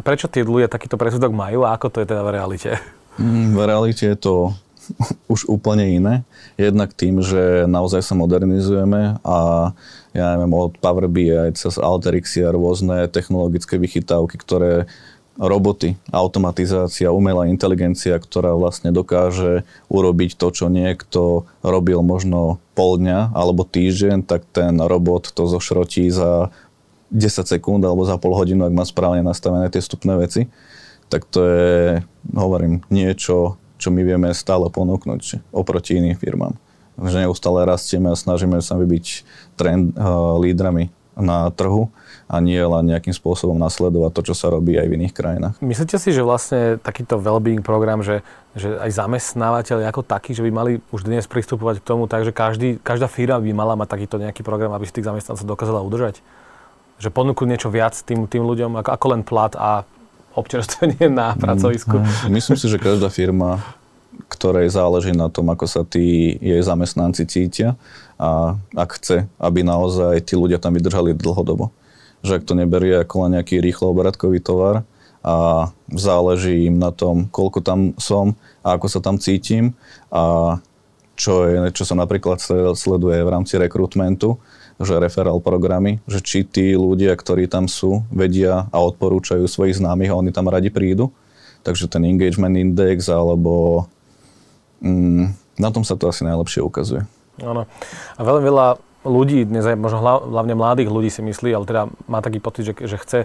prečo 0.06 0.30
tí 0.30 0.44
ľudia 0.46 0.70
takýto 0.70 0.96
predsudok 0.96 1.34
majú 1.34 1.66
a 1.66 1.74
ako 1.74 1.86
to 1.92 1.98
je 2.02 2.06
teda 2.08 2.22
v 2.22 2.30
realite? 2.32 2.70
Mm, 3.18 3.58
v 3.58 3.60
realite 3.66 4.04
je 4.06 4.16
to 4.16 4.34
už 5.34 5.48
úplne 5.48 5.84
iné. 5.88 6.14
Jednak 6.56 6.92
tým, 6.94 7.22
že 7.22 7.66
naozaj 7.66 8.02
sa 8.02 8.14
modernizujeme 8.14 9.18
a 9.22 9.36
ja 10.12 10.36
neviem, 10.36 10.52
od 10.52 10.76
Power 10.76 11.08
BI 11.08 11.52
cez 11.56 11.80
Alteryxia 11.80 12.52
rôzne 12.52 13.08
technologické 13.08 13.80
vychytávky, 13.80 14.36
ktoré 14.36 14.86
roboty, 15.40 15.96
automatizácia, 16.12 17.08
umelá 17.08 17.48
inteligencia, 17.48 18.20
ktorá 18.20 18.52
vlastne 18.52 18.92
dokáže 18.92 19.64
urobiť 19.88 20.36
to, 20.36 20.52
čo 20.52 20.66
niekto 20.68 21.48
robil 21.64 22.04
možno 22.04 22.60
pol 22.76 23.00
dňa 23.00 23.32
alebo 23.32 23.64
týždeň, 23.64 24.28
tak 24.28 24.44
ten 24.52 24.76
robot 24.76 25.32
to 25.32 25.48
zošrotí 25.48 26.12
za 26.12 26.52
10 27.12 27.48
sekúnd 27.48 27.80
alebo 27.84 28.04
za 28.04 28.20
pol 28.20 28.36
hodinu, 28.36 28.68
ak 28.68 28.76
má 28.76 28.84
správne 28.84 29.24
nastavené 29.24 29.72
tie 29.72 29.80
vstupné 29.80 30.20
veci. 30.20 30.52
Tak 31.08 31.28
to 31.28 31.40
je, 31.44 31.72
hovorím, 32.32 32.84
niečo, 32.88 33.60
čo 33.76 33.88
my 33.92 34.00
vieme 34.04 34.32
stále 34.36 34.68
ponúknuť 34.68 35.52
oproti 35.52 35.96
iným 35.96 36.16
firmám. 36.16 36.56
Že 37.02 37.26
neustále 37.26 37.66
rastieme 37.66 38.14
a 38.14 38.16
snažíme 38.16 38.62
sa 38.62 38.78
byť 38.78 39.06
trend, 39.58 39.98
uh, 39.98 40.38
lídrami 40.38 40.94
na 41.18 41.52
trhu 41.52 41.92
a 42.32 42.40
nie 42.40 42.56
len 42.56 42.88
nejakým 42.88 43.12
spôsobom 43.12 43.60
nasledovať 43.60 44.10
to, 44.16 44.22
čo 44.32 44.34
sa 44.36 44.48
robí 44.48 44.80
aj 44.80 44.88
v 44.88 44.96
iných 44.96 45.12
krajinách. 45.12 45.54
Myslíte 45.60 46.00
si, 46.00 46.16
že 46.16 46.24
vlastne 46.24 46.80
takýto 46.80 47.20
well-being 47.20 47.60
program, 47.60 48.00
že, 48.00 48.24
že 48.56 48.80
aj 48.80 48.96
zamestnávateľi 48.96 49.84
ako 49.84 50.00
takí, 50.00 50.32
že 50.32 50.40
by 50.40 50.48
mali 50.48 50.72
už 50.88 51.04
dnes 51.04 51.28
pristupovať 51.28 51.84
k 51.84 51.88
tomu 51.92 52.08
tak, 52.08 52.24
že 52.24 52.32
každý, 52.32 52.80
každá 52.80 53.12
firma 53.12 53.36
by 53.36 53.52
mala 53.52 53.76
mať 53.76 53.88
takýto 53.92 54.16
nejaký 54.16 54.40
program, 54.40 54.72
aby 54.72 54.88
si 54.88 54.96
tých 54.96 55.04
zamestnancov 55.04 55.44
dokázala 55.44 55.84
udržať? 55.84 56.24
Že 56.96 57.12
ponúknuť 57.12 57.48
niečo 57.52 57.68
viac 57.68 57.92
tým, 57.92 58.24
tým 58.24 58.48
ľuďom 58.48 58.80
ako, 58.80 58.90
ako 58.96 59.06
len 59.12 59.20
plat 59.20 59.52
a 59.52 59.84
občerstvenie 60.32 61.12
na 61.12 61.36
mm, 61.36 61.44
pracovisku. 61.44 62.00
Mm, 62.00 62.32
myslím 62.40 62.56
si, 62.56 62.66
že 62.72 62.80
každá 62.80 63.12
firma, 63.12 63.60
ktorej 64.32 64.72
záleží 64.72 65.12
na 65.12 65.28
tom, 65.28 65.52
ako 65.52 65.68
sa 65.68 65.82
tí 65.84 66.34
jej 66.40 66.64
zamestnanci 66.64 67.28
cítia 67.28 67.76
a 68.16 68.56
ak 68.72 68.96
chce, 68.96 69.28
aby 69.36 69.60
naozaj 69.60 70.24
tí 70.24 70.34
ľudia 70.34 70.56
tam 70.56 70.72
vydržali 70.72 71.12
dlhodobo. 71.12 71.68
Že 72.24 72.40
ak 72.40 72.46
to 72.48 72.54
neberie 72.56 72.96
ako 73.04 73.28
len 73.28 73.36
nejaký 73.36 73.60
rýchlo 73.60 73.92
obratkový 73.92 74.40
tovar 74.40 74.88
a 75.20 75.68
záleží 75.92 76.66
im 76.66 76.80
na 76.80 76.90
tom, 76.90 77.28
koľko 77.30 77.60
tam 77.60 77.94
som 78.00 78.34
a 78.64 78.74
ako 78.74 78.86
sa 78.88 79.00
tam 79.04 79.20
cítim 79.20 79.76
a 80.08 80.56
čo, 81.12 81.46
je, 81.46 81.70
čo 81.76 81.84
sa 81.84 81.94
napríklad 81.94 82.40
sleduje 82.74 83.20
v 83.20 83.32
rámci 83.32 83.60
rekrutmentu, 83.60 84.40
že 84.80 84.98
referál 84.98 85.38
programy, 85.38 86.02
že 86.10 86.18
či 86.24 86.42
tí 86.42 86.74
ľudia, 86.74 87.14
ktorí 87.14 87.46
tam 87.46 87.70
sú, 87.70 88.02
vedia 88.10 88.66
a 88.72 88.78
odporúčajú 88.82 89.46
svojich 89.46 89.78
známych 89.78 90.10
a 90.10 90.18
oni 90.18 90.34
tam 90.34 90.50
radi 90.50 90.72
prídu. 90.72 91.14
Takže 91.62 91.86
ten 91.86 92.02
engagement 92.02 92.58
index 92.58 93.06
alebo 93.06 93.86
mm, 94.82 95.24
na 95.62 95.68
tom 95.70 95.86
sa 95.86 95.94
to 95.94 96.10
asi 96.10 96.26
najlepšie 96.26 96.60
ukazuje. 96.60 97.06
Áno. 97.40 97.64
A 98.18 98.20
veľmi 98.20 98.44
veľa 98.44 98.66
ľudí, 99.02 99.46
dnes 99.46 99.66
aj 99.66 99.78
možno 99.78 99.98
hlavne 100.02 100.54
mladých 100.54 100.90
ľudí 100.90 101.10
si 101.10 101.22
myslí, 101.22 101.50
ale 101.54 101.64
teda 101.66 101.82
má 102.06 102.22
taký 102.22 102.38
pocit, 102.38 102.70
že, 102.70 102.74
že 102.86 102.96
chce 102.98 103.18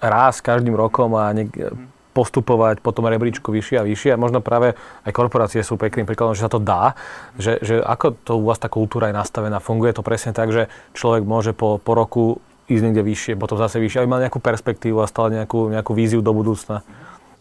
rásť 0.00 0.38
každým 0.44 0.76
rokom 0.76 1.16
a 1.16 1.32
niek- 1.32 1.72
postupovať 2.12 2.84
po 2.84 2.92
tom 2.92 3.08
rebríčku 3.08 3.48
vyššie 3.48 3.80
a 3.80 3.88
vyššie. 3.88 4.10
A 4.12 4.20
možno 4.20 4.44
práve 4.44 4.76
aj 5.08 5.12
korporácie 5.16 5.64
sú 5.64 5.80
pekným 5.80 6.04
príkladom, 6.04 6.36
že 6.36 6.44
sa 6.44 6.52
to 6.52 6.60
dá. 6.60 6.92
Že, 7.40 7.52
že 7.64 7.74
ako 7.80 8.06
to 8.20 8.32
u 8.36 8.44
vás 8.44 8.60
tá 8.60 8.68
kultúra 8.68 9.08
je 9.08 9.16
nastavená? 9.16 9.58
Funguje 9.64 9.96
to 9.96 10.04
presne 10.04 10.36
tak, 10.36 10.52
že 10.52 10.68
človek 10.92 11.24
môže 11.24 11.56
po, 11.56 11.80
po 11.80 11.92
roku 11.96 12.44
ísť 12.68 12.84
niekde 12.84 13.02
vyššie, 13.02 13.32
potom 13.40 13.58
zase 13.58 13.82
vyššie, 13.82 14.04
aby 14.04 14.08
mal 14.08 14.22
nejakú 14.22 14.38
perspektívu 14.38 15.02
a 15.02 15.10
stále 15.10 15.34
nejakú, 15.34 15.72
nejakú 15.72 15.92
víziu 15.96 16.20
do 16.20 16.30
budúcna? 16.36 16.84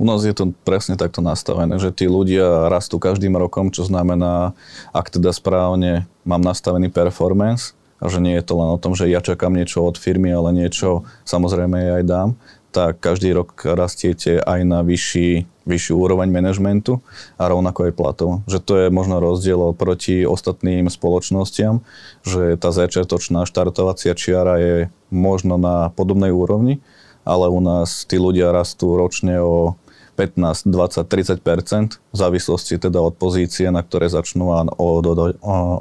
U 0.02 0.06
nás 0.10 0.26
je 0.26 0.34
to 0.34 0.50
presne 0.66 0.98
takto 0.98 1.22
nastavené, 1.22 1.78
že 1.78 1.94
tí 1.94 2.10
ľudia 2.10 2.74
rastú 2.74 2.98
každým 2.98 3.38
rokom, 3.38 3.70
čo 3.70 3.86
znamená, 3.86 4.58
ak 4.98 5.14
teda 5.14 5.30
správne 5.30 6.10
mám 6.26 6.42
nastavený 6.42 6.90
performance, 6.90 7.78
a 8.02 8.10
že 8.10 8.18
nie 8.18 8.34
je 8.34 8.42
to 8.42 8.58
len 8.58 8.74
o 8.74 8.82
tom, 8.82 8.98
že 8.98 9.06
ja 9.14 9.22
čakám 9.22 9.54
niečo 9.54 9.86
od 9.86 9.94
firmy, 9.94 10.34
ale 10.34 10.58
niečo 10.58 11.06
samozrejme 11.30 11.78
ja 11.78 11.94
aj 12.02 12.06
dám, 12.10 12.30
tak 12.74 12.98
každý 12.98 13.30
rok 13.38 13.62
rastiete 13.62 14.42
aj 14.42 14.66
na 14.66 14.82
vyšší, 14.82 15.46
vyššiu 15.70 15.94
úroveň 15.94 16.34
manažmentu 16.34 17.06
a 17.38 17.46
rovnako 17.46 17.92
aj 17.92 17.94
platov. 17.94 18.30
Že 18.50 18.60
to 18.66 18.74
je 18.82 18.88
možno 18.90 19.22
rozdiel 19.22 19.78
proti 19.78 20.26
ostatným 20.26 20.90
spoločnostiam, 20.90 21.86
že 22.26 22.58
tá 22.58 22.74
začiatočná 22.74 23.46
štartovacia 23.46 24.18
čiara 24.18 24.58
je 24.58 24.76
možno 25.14 25.62
na 25.62 25.94
podobnej 25.94 26.34
úrovni, 26.34 26.82
ale 27.22 27.54
u 27.54 27.62
nás 27.62 28.08
tí 28.10 28.18
ľudia 28.18 28.50
rastú 28.50 28.98
ročne 28.98 29.38
o 29.46 29.78
15, 30.22 30.70
20, 30.70 31.42
30 31.42 31.42
v 31.42 32.16
závislosti 32.16 32.78
teda 32.78 33.02
od 33.02 33.18
pozície, 33.18 33.74
na 33.74 33.82
ktoré 33.82 34.06
začnú 34.06 34.54
a 34.54 34.70
od, 34.78 35.06
od, 35.10 35.20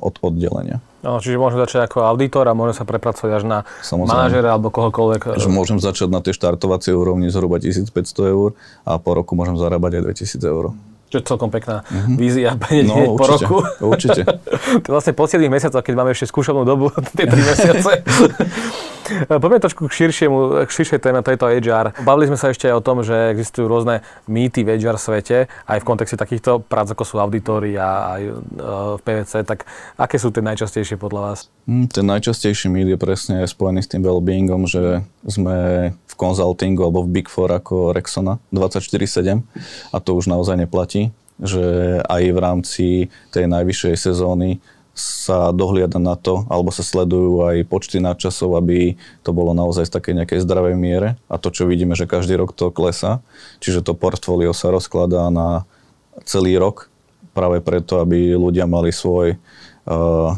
od 0.01 0.15
oddelenia. 0.25 0.81
No, 1.01 1.17
čiže 1.17 1.41
môžem 1.41 1.61
začať 1.65 1.89
ako 1.89 2.05
auditor 2.05 2.45
a 2.49 2.53
môžem 2.53 2.77
sa 2.77 2.85
prepracovať 2.85 3.31
až 3.41 3.45
na 3.49 3.59
Samozrejme. 3.81 4.09
manažera 4.17 4.49
alebo 4.53 4.69
kohokoľvek. 4.69 5.41
Že 5.41 5.49
môžem 5.49 5.79
začať 5.81 6.09
na 6.13 6.21
tej 6.21 6.37
štartovacej 6.37 6.93
úrovni 6.93 7.33
zhruba 7.33 7.57
1500 7.57 7.93
eur 8.33 8.53
a 8.85 9.01
po 9.01 9.17
roku 9.17 9.33
môžem 9.33 9.57
zarábať 9.57 10.01
aj 10.01 10.21
2000 10.25 10.45
eur. 10.45 10.65
Čo 11.11 11.17
je 11.19 11.25
celkom 11.27 11.51
pekná 11.51 11.83
mm-hmm. 11.89 12.17
vízia 12.21 12.55
no, 12.87 13.19
po 13.19 13.27
roku. 13.27 13.57
Určite. 13.83 14.29
to 14.85 14.89
vlastne 14.93 15.17
po 15.17 15.25
7 15.27 15.43
mesiacoch, 15.49 15.83
keď 15.83 15.95
máme 15.97 16.13
ešte 16.15 16.31
skúšovnú 16.31 16.63
dobu, 16.69 16.93
tie 17.17 17.27
3 17.27 17.35
mesiace. 17.49 17.93
Poďme 19.43 19.59
trošku 19.63 19.89
k, 19.89 19.93
širšiemu, 19.93 20.67
k 20.67 20.71
širšej 20.71 21.01
téme, 21.03 21.21
to 21.23 21.35
je 21.35 21.39
to 21.39 21.47
HR. 21.47 21.93
Bavili 22.03 22.31
sme 22.31 22.39
sa 22.39 22.51
ešte 22.51 22.71
aj 22.71 22.75
o 22.79 22.85
tom, 22.85 23.03
že 23.03 23.35
existujú 23.35 23.67
rôzne 23.67 24.03
mýty 24.31 24.63
v 24.63 24.79
HR 24.79 24.97
svete, 24.97 25.51
aj 25.67 25.79
v 25.83 25.87
kontexte 25.87 26.17
takýchto 26.17 26.63
prác, 26.63 26.91
ako 26.91 27.05
sú 27.05 27.17
auditory 27.19 27.75
a 27.77 28.19
aj 28.19 28.23
e, 28.23 28.33
v 28.97 29.01
PVC, 29.03 29.33
tak 29.47 29.67
aké 29.99 30.17
sú 30.17 30.31
tie 30.31 30.45
najčastejšie 30.45 30.97
podľa 30.97 31.21
vás? 31.33 31.39
Mm, 31.67 31.87
ten 31.91 32.05
najčastejší 32.07 32.71
mýt 32.71 32.89
je 32.95 32.99
presne 32.99 33.37
spojený 33.47 33.81
s 33.83 33.91
tým 33.91 34.03
well-beingom, 34.03 34.67
že 34.71 35.03
sme 35.27 35.57
v 35.95 36.15
konzultingu 36.15 36.87
alebo 36.87 37.07
v 37.07 37.21
Big 37.21 37.29
Four 37.29 37.51
ako 37.51 37.97
Rexona 37.97 38.39
24-7 38.55 39.43
a 39.93 39.97
to 39.99 40.11
už 40.17 40.31
naozaj 40.31 40.57
neplatí 40.57 41.13
že 41.41 41.65
aj 42.05 42.23
v 42.37 42.39
rámci 42.39 42.87
tej 43.33 43.49
najvyššej 43.49 43.95
sezóny 43.97 44.61
sa 44.95 45.55
dohliada 45.55 45.97
na 45.97 46.19
to, 46.19 46.45
alebo 46.51 46.75
sa 46.75 46.85
sledujú 46.85 47.47
aj 47.47 47.65
počty 47.71 48.03
nadčasov, 48.03 48.59
aby 48.59 48.99
to 49.25 49.31
bolo 49.33 49.57
naozaj 49.57 49.89
z 49.89 49.95
takej 49.95 50.15
nejakej 50.23 50.41
zdravej 50.45 50.75
miere. 50.77 51.09
A 51.31 51.41
to, 51.41 51.49
čo 51.49 51.65
vidíme, 51.65 51.97
že 51.97 52.11
každý 52.11 52.37
rok 52.37 52.53
to 52.53 52.75
klesá. 52.75 53.25
Čiže 53.63 53.87
to 53.87 53.97
portfólio 53.97 54.53
sa 54.53 54.69
rozkladá 54.75 55.31
na 55.33 55.65
celý 56.27 56.59
rok, 56.61 56.91
práve 57.33 57.63
preto, 57.63 58.03
aby 58.03 58.35
ľudia 58.35 58.67
mali 58.67 58.91
svoj 58.91 59.39
uh, 59.39 60.35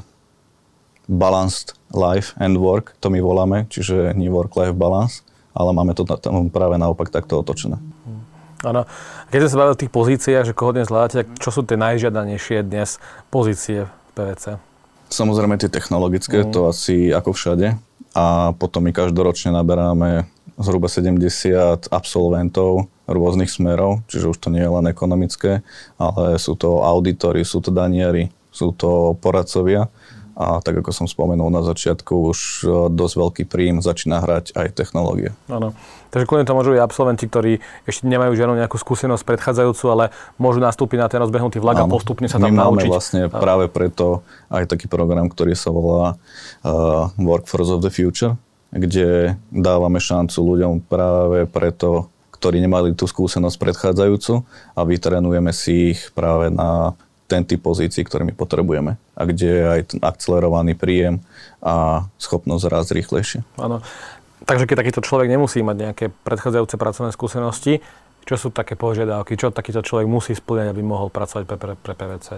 balanced 1.09 1.75
life 1.91 2.37
and 2.39 2.61
work, 2.61 2.95
to 3.01 3.11
my 3.11 3.19
voláme, 3.19 3.67
čiže 3.73 4.15
nie 4.15 4.31
work-life 4.31 4.77
balance, 4.77 5.25
ale 5.53 5.73
máme 5.73 5.97
to 5.97 6.05
tam 6.05 6.49
práve 6.53 6.77
naopak 6.79 7.09
takto 7.09 7.41
otočené. 7.41 7.81
Áno. 8.63 8.87
Keď 9.35 9.39
sme 9.43 9.51
sa 9.51 9.59
bavili 9.59 9.75
o 9.75 9.83
tých 9.83 9.93
pozíciách, 9.93 10.45
že 10.47 10.55
koho 10.55 10.71
dnes 10.71 10.87
hľadáte, 10.87 11.27
čo 11.43 11.51
sú 11.51 11.67
tie 11.67 11.75
najžiadanejšie 11.75 12.63
dnes 12.63 13.03
pozície 13.33 13.91
PVC? 14.15 14.57
Samozrejme 15.13 15.61
tie 15.61 15.69
technologické, 15.69 16.45
mm. 16.45 16.51
to 16.53 16.61
asi 16.73 17.13
ako 17.13 17.37
všade. 17.37 17.77
A 18.13 18.53
potom 18.57 18.85
my 18.85 18.93
každoročne 18.93 19.53
naberáme 19.53 20.29
zhruba 20.61 20.89
70 20.89 21.89
absolventov 21.89 22.93
rôznych 23.09 23.49
smerov, 23.49 24.05
čiže 24.09 24.33
už 24.33 24.39
to 24.39 24.49
nie 24.53 24.61
je 24.61 24.73
len 24.73 24.87
ekonomické, 24.89 25.65
ale 25.97 26.37
sú 26.37 26.57
to 26.57 26.85
auditory, 26.85 27.45
sú 27.45 27.65
to 27.65 27.73
danieri, 27.73 28.29
sú 28.53 28.77
to 28.77 29.17
poradcovia 29.17 29.89
a 30.33 30.65
tak 30.65 30.81
ako 30.81 30.91
som 30.97 31.07
spomenul 31.09 31.53
na 31.53 31.61
začiatku, 31.61 32.13
už 32.33 32.39
e, 32.65 32.67
dosť 32.89 33.15
veľký 33.21 33.45
príjm 33.45 33.85
začína 33.85 34.25
hrať 34.25 34.57
aj 34.57 34.73
technológie. 34.73 35.37
Áno. 35.53 35.77
Takže 36.13 36.29
kľudne 36.29 36.45
to 36.45 36.53
môžu 36.53 36.77
byť 36.77 36.81
absolventi, 36.85 37.25
ktorí 37.25 37.53
ešte 37.89 38.05
nemajú 38.05 38.37
žiadnu 38.37 38.61
nejakú 38.61 38.77
skúsenosť 38.77 39.25
predchádzajúcu, 39.25 39.85
ale 39.89 40.05
môžu 40.37 40.61
nastúpiť 40.61 40.99
na 41.01 41.09
ten 41.09 41.21
rozbehnutý 41.25 41.57
vlak 41.57 41.81
a 41.81 41.89
postupne 41.89 42.29
sa 42.29 42.37
tam 42.37 42.53
My 42.53 42.69
naučiť. 42.69 42.85
máme 42.85 42.93
vlastne 42.93 43.23
práve 43.33 43.73
preto 43.73 44.21
aj 44.53 44.69
taký 44.69 44.93
program, 44.93 45.33
ktorý 45.33 45.57
sa 45.57 45.73
volá 45.73 46.21
uh, 46.65 47.09
Workforce 47.17 47.73
of 47.73 47.81
the 47.81 47.89
Future, 47.89 48.37
kde 48.69 49.41
dávame 49.49 50.05
šancu 50.05 50.37
ľuďom 50.37 50.85
práve 50.85 51.49
preto, 51.49 52.13
ktorí 52.37 52.61
nemali 52.61 52.93
tú 52.93 53.09
skúsenosť 53.09 53.57
predchádzajúcu 53.57 54.45
a 54.77 54.81
vytrenujeme 54.85 55.53
si 55.57 55.97
ich 55.97 56.13
práve 56.13 56.53
na 56.53 56.93
ten 57.33 57.49
typ 57.49 57.65
pozícií, 57.65 58.05
ktoré 58.05 58.29
my 58.29 58.37
potrebujeme 58.37 59.01
a 59.17 59.23
kde 59.25 59.49
je 59.49 59.65
aj 59.65 59.81
ten 59.97 60.01
akcelerovaný 60.05 60.77
príjem 60.77 61.25
a 61.65 62.05
schopnosť 62.21 62.69
rásť 62.69 62.91
rýchlejšie. 63.01 63.41
Áno. 63.57 63.81
Takže 64.45 64.69
keď 64.69 64.77
takýto 64.85 65.01
človek 65.01 65.33
nemusí 65.33 65.65
mať 65.65 65.77
nejaké 65.81 66.05
predchádzajúce 66.29 66.77
pracovné 66.77 67.11
skúsenosti, 67.17 67.81
čo 68.29 68.35
sú 68.37 68.49
také 68.53 68.77
požiadavky, 68.77 69.35
čo 69.41 69.55
takýto 69.55 69.81
človek 69.81 70.07
musí 70.07 70.37
splňať, 70.37 70.77
aby 70.77 70.83
mohol 70.85 71.09
pracovať 71.09 71.49
pre, 71.49 71.57
pre, 71.57 71.73
pre 71.75 71.95
PVC? 71.97 72.29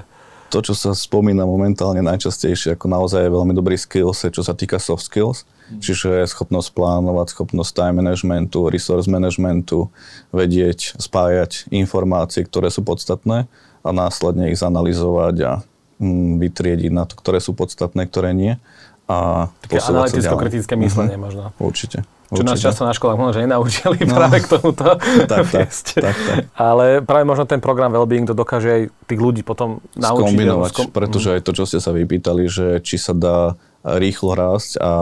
To, 0.52 0.62
čo 0.62 0.76
sa 0.76 0.94
spomína 0.94 1.42
momentálne 1.48 2.04
najčastejšie, 2.04 2.78
ako 2.78 2.86
naozaj 2.86 3.26
je 3.26 3.34
veľmi 3.34 3.56
dobrý 3.56 3.74
skills, 3.74 4.30
čo 4.30 4.44
sa 4.44 4.54
týka 4.54 4.78
soft 4.78 5.02
skills, 5.08 5.42
mm. 5.72 5.80
čiže 5.82 6.22
schopnosť 6.30 6.70
plánovať, 6.76 7.34
schopnosť 7.34 7.70
time 7.74 8.04
managementu, 8.04 8.70
resource 8.70 9.10
managementu, 9.10 9.90
vedieť, 10.30 10.94
spájať 11.00 11.72
informácie, 11.74 12.46
ktoré 12.46 12.70
sú 12.70 12.86
podstatné 12.86 13.50
a 13.84 13.90
následne 13.92 14.48
ich 14.48 14.58
zanalizovať 14.58 15.36
a 15.44 15.52
mm, 16.00 16.40
vytriediť 16.40 16.90
na 16.90 17.04
to, 17.04 17.14
ktoré 17.20 17.38
sú 17.38 17.52
podstatné, 17.52 18.08
ktoré 18.08 18.32
nie. 18.32 18.56
A 19.04 19.52
Také 19.68 19.84
analyticko-kritické 19.84 20.80
myslenie 20.80 21.20
mm-hmm. 21.20 21.24
možno. 21.28 21.52
Určite. 21.60 22.08
Čo 22.32 22.40
nás 22.40 22.56
často 22.56 22.88
na 22.88 22.96
školách 22.96 23.20
možno, 23.20 23.32
že 23.36 23.44
nenaučili 23.44 24.00
no, 24.08 24.16
práve 24.16 24.40
k 24.40 24.46
tomuto 24.48 24.96
tak, 25.30 25.44
tak, 25.52 25.68
tak, 25.70 26.16
tak. 26.16 26.40
Ale 26.56 27.04
práve 27.04 27.28
možno 27.28 27.44
ten 27.44 27.60
program 27.60 27.92
Wellbeing 27.92 28.24
to 28.24 28.34
dokáže 28.34 28.68
aj 28.72 28.82
tých 29.04 29.20
ľudí 29.20 29.44
potom 29.44 29.84
naučiť. 29.94 30.24
Skombinovať, 30.24 30.72
skom... 30.72 30.86
pretože 30.90 31.28
mhm. 31.30 31.34
aj 31.36 31.40
to, 31.44 31.52
čo 31.52 31.64
ste 31.68 31.78
sa 31.84 31.92
vypýtali, 31.92 32.48
že 32.48 32.66
či 32.80 32.96
sa 32.96 33.12
dá 33.12 33.60
rýchlo 33.84 34.32
rásť 34.32 34.80
a 34.80 34.92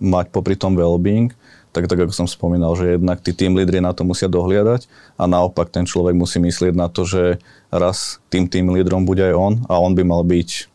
mať 0.00 0.26
popri 0.32 0.54
tom 0.54 0.76
Wellbeing, 0.76 1.32
tak, 1.70 1.86
tak 1.86 1.98
ako 2.02 2.12
som 2.14 2.26
spomínal, 2.26 2.74
že 2.74 2.98
jednak 2.98 3.22
tí 3.22 3.30
tým 3.30 3.54
lídry 3.54 3.78
na 3.78 3.94
to 3.94 4.02
musia 4.02 4.26
dohliadať 4.26 4.90
a 5.14 5.24
naopak 5.30 5.70
ten 5.70 5.86
človek 5.86 6.18
musí 6.18 6.42
myslieť 6.42 6.74
na 6.74 6.90
to, 6.90 7.06
že 7.06 7.38
raz 7.70 8.18
tým 8.26 8.50
tým 8.50 8.74
lídrom 8.74 9.06
bude 9.06 9.22
aj 9.22 9.34
on 9.34 9.54
a 9.70 9.78
on 9.78 9.94
by 9.94 10.02
mal 10.02 10.26
byť 10.26 10.70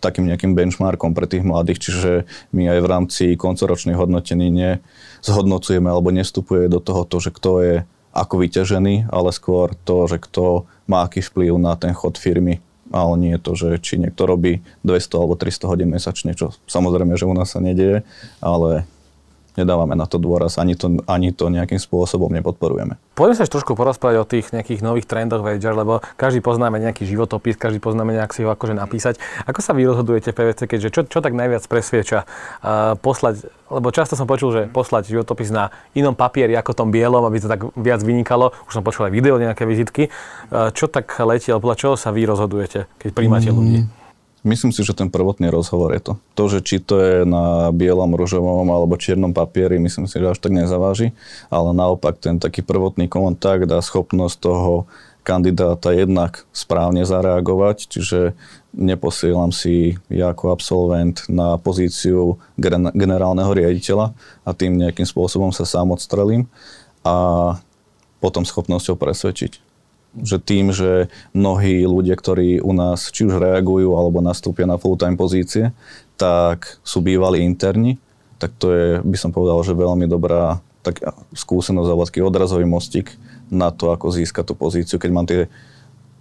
takým 0.00 0.24
nejakým 0.32 0.56
benchmarkom 0.56 1.12
pre 1.12 1.28
tých 1.28 1.44
mladých, 1.44 1.78
čiže 1.84 2.12
my 2.56 2.72
aj 2.72 2.78
v 2.80 2.90
rámci 2.90 3.24
koncoročných 3.36 4.00
hodnotení 4.00 4.48
nezhodnocujeme 4.48 5.92
alebo 5.92 6.08
nestupuje 6.08 6.72
do 6.72 6.80
toho 6.80 7.04
to, 7.04 7.20
že 7.20 7.30
kto 7.36 7.50
je 7.60 7.74
ako 8.14 8.34
vyťažený, 8.40 9.10
ale 9.10 9.34
skôr 9.34 9.74
to, 9.84 10.06
že 10.06 10.22
kto 10.22 10.64
má 10.86 11.04
aký 11.04 11.20
vplyv 11.20 11.58
na 11.58 11.74
ten 11.74 11.92
chod 11.92 12.16
firmy. 12.16 12.62
Ale 12.94 13.18
nie 13.18 13.34
je 13.34 13.42
to, 13.42 13.52
že 13.58 13.68
či 13.82 13.98
niekto 13.98 14.22
robí 14.22 14.62
200 14.86 15.18
alebo 15.18 15.34
300 15.34 15.66
hodín 15.66 15.90
mesačne, 15.90 16.36
čo 16.36 16.54
samozrejme, 16.70 17.18
že 17.18 17.26
u 17.26 17.34
nás 17.34 17.50
sa 17.50 17.58
nedieje, 17.58 18.06
ale 18.38 18.86
nedávame 19.54 19.94
na 19.94 20.06
to 20.06 20.18
dôraz, 20.18 20.58
ani 20.58 20.74
to, 20.74 21.02
ani 21.06 21.30
to 21.30 21.50
nejakým 21.50 21.78
spôsobom 21.78 22.30
nepodporujeme. 22.34 22.98
Poďme 23.14 23.38
sa 23.38 23.46
trošku 23.46 23.78
porozprávať 23.78 24.16
o 24.18 24.26
tých 24.26 24.50
nejakých 24.50 24.82
nových 24.82 25.06
trendoch 25.06 25.46
HR, 25.46 25.74
lebo 25.78 26.02
každý 26.18 26.42
poznáme 26.42 26.82
nejaký 26.82 27.06
životopis, 27.06 27.54
každý 27.54 27.78
poznáme 27.78 28.10
nejak 28.10 28.34
si 28.34 28.42
ho 28.42 28.50
akože 28.50 28.74
napísať. 28.74 29.22
Ako 29.46 29.62
sa 29.62 29.70
vy 29.70 29.86
rozhodujete 29.86 30.34
PVC, 30.34 30.66
keďže 30.66 30.88
čo, 30.90 31.00
čo 31.06 31.18
tak 31.22 31.30
najviac 31.38 31.62
presvieča 31.70 32.26
uh, 32.26 32.98
poslať, 32.98 33.46
lebo 33.70 33.94
často 33.94 34.18
som 34.18 34.26
počul, 34.26 34.50
že 34.50 34.62
poslať 34.66 35.14
životopis 35.14 35.54
na 35.54 35.70
inom 35.94 36.18
papieri 36.18 36.58
ako 36.58 36.74
tom 36.74 36.90
bielom, 36.90 37.22
aby 37.22 37.38
to 37.38 37.46
tak 37.46 37.62
viac 37.78 38.02
vynikalo. 38.02 38.50
Už 38.66 38.82
som 38.82 38.82
počul 38.82 39.06
aj 39.06 39.14
video, 39.14 39.38
nejaké 39.38 39.62
vizitky. 39.62 40.10
Uh, 40.50 40.74
čo 40.74 40.90
tak 40.90 41.06
letí, 41.22 41.54
alebo 41.54 41.70
čoho 41.78 41.94
sa 41.94 42.10
vy 42.10 42.26
rozhodujete, 42.26 42.90
keď 42.98 43.10
príjmate 43.14 43.50
mm. 43.50 43.56
ľudí? 43.56 44.03
Myslím 44.44 44.76
si, 44.76 44.84
že 44.84 44.92
ten 44.92 45.08
prvotný 45.08 45.48
rozhovor 45.48 45.96
je 45.96 46.04
to. 46.04 46.12
To, 46.36 46.44
že 46.52 46.60
či 46.60 46.76
to 46.76 47.00
je 47.00 47.16
na 47.24 47.72
bielom, 47.72 48.12
ružovom 48.12 48.68
alebo 48.68 49.00
čiernom 49.00 49.32
papieri, 49.32 49.80
myslím 49.80 50.04
si, 50.04 50.20
že 50.20 50.36
až 50.36 50.38
tak 50.38 50.52
nezaváži, 50.52 51.16
ale 51.48 51.72
naopak 51.72 52.20
ten 52.20 52.36
taký 52.36 52.60
prvotný 52.60 53.08
kontakt 53.08 53.64
a 53.72 53.80
schopnosť 53.80 54.36
toho 54.44 54.84
kandidáta 55.24 55.96
jednak 55.96 56.44
správne 56.52 57.08
zareagovať, 57.08 57.88
čiže 57.88 58.36
neposielam 58.76 59.48
si 59.48 59.96
ja 60.12 60.36
ako 60.36 60.52
absolvent 60.52 61.24
na 61.32 61.56
pozíciu 61.56 62.36
generálneho 62.92 63.48
riaditeľa 63.48 64.12
a 64.44 64.50
tým 64.52 64.76
nejakým 64.76 65.08
spôsobom 65.08 65.56
sa 65.56 65.64
sám 65.64 65.96
odstrelím 65.96 66.44
a 67.00 67.56
potom 68.20 68.44
schopnosťou 68.44 69.00
presvedčiť 69.00 69.63
že 70.22 70.38
tým, 70.38 70.70
že 70.70 71.10
mnohí 71.34 71.82
ľudia, 71.82 72.14
ktorí 72.14 72.62
u 72.62 72.70
nás 72.70 73.10
či 73.10 73.26
už 73.26 73.42
reagujú 73.42 73.98
alebo 73.98 74.22
nastúpia 74.22 74.68
na 74.68 74.78
full-time 74.78 75.18
pozície, 75.18 75.74
tak 76.14 76.78
sú 76.86 77.02
bývali 77.02 77.42
interni, 77.42 77.98
tak 78.38 78.54
to 78.58 78.66
je, 78.70 78.86
by 79.02 79.16
som 79.18 79.34
povedal, 79.34 79.58
že 79.66 79.74
veľmi 79.74 80.06
dobrá 80.06 80.62
tak 80.84 81.00
skúsenosť 81.32 81.88
alebo 81.88 82.04
taký 82.04 82.20
odrazový 82.20 82.68
mostík 82.68 83.16
na 83.48 83.72
to, 83.72 83.90
ako 83.90 84.12
získať 84.12 84.52
tú 84.52 84.54
pozíciu, 84.54 85.00
keď 85.00 85.10
mám 85.10 85.26
tie 85.26 85.48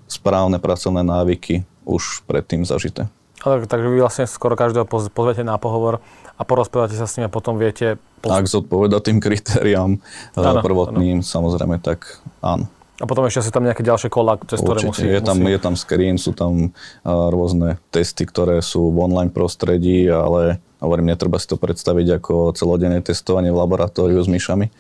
správne 0.08 0.58
pracovné 0.58 1.03
návyky 1.03 1.67
už 1.84 2.23
predtým 2.23 2.63
zažité. 2.63 3.12
Takže 3.43 3.88
vy 3.91 3.99
vlastne 3.99 4.23
skoro 4.23 4.56
každého 4.56 4.88
pozvete 4.88 5.43
na 5.43 5.60
pohovor 5.60 5.99
a 6.39 6.41
porozprávate 6.47 6.95
sa 6.95 7.03
s 7.03 7.19
ním 7.19 7.27
a 7.27 7.34
potom 7.34 7.60
viete... 7.60 7.99
Ak 8.23 8.47
zodpoveda 8.47 9.03
tým 9.03 9.19
kritériám 9.19 9.99
ano, 10.39 10.62
prvotným, 10.63 11.19
ano. 11.19 11.27
samozrejme, 11.27 11.84
tak 11.84 12.23
áno. 12.39 12.71
A 13.04 13.06
potom 13.06 13.28
ešte 13.28 13.44
sú 13.44 13.52
tam 13.52 13.68
nejaké 13.68 13.84
ďalšie 13.84 14.08
kola, 14.08 14.39
cez 14.48 14.63
ktoré 14.63 14.80
musí... 14.88 15.04
Je 15.04 15.20
tam, 15.20 15.44
musí... 15.44 15.52
je 15.52 15.60
tam 15.60 15.76
screen, 15.76 16.16
sú 16.16 16.32
tam 16.32 16.72
rôzne 17.04 17.76
testy, 17.92 18.24
ktoré 18.24 18.63
sú 18.63 18.96
v 18.96 19.04
online 19.04 19.28
prostredí, 19.28 20.08
ale 20.08 20.63
hovorím, 20.80 21.12
netreba 21.12 21.36
si 21.36 21.52
to 21.52 21.60
predstaviť 21.60 22.24
ako 22.24 22.56
celodenné 22.56 23.04
testovanie 23.04 23.52
v 23.52 23.60
laboratóriu 23.60 24.24
s 24.24 24.32
myšami, 24.32 24.72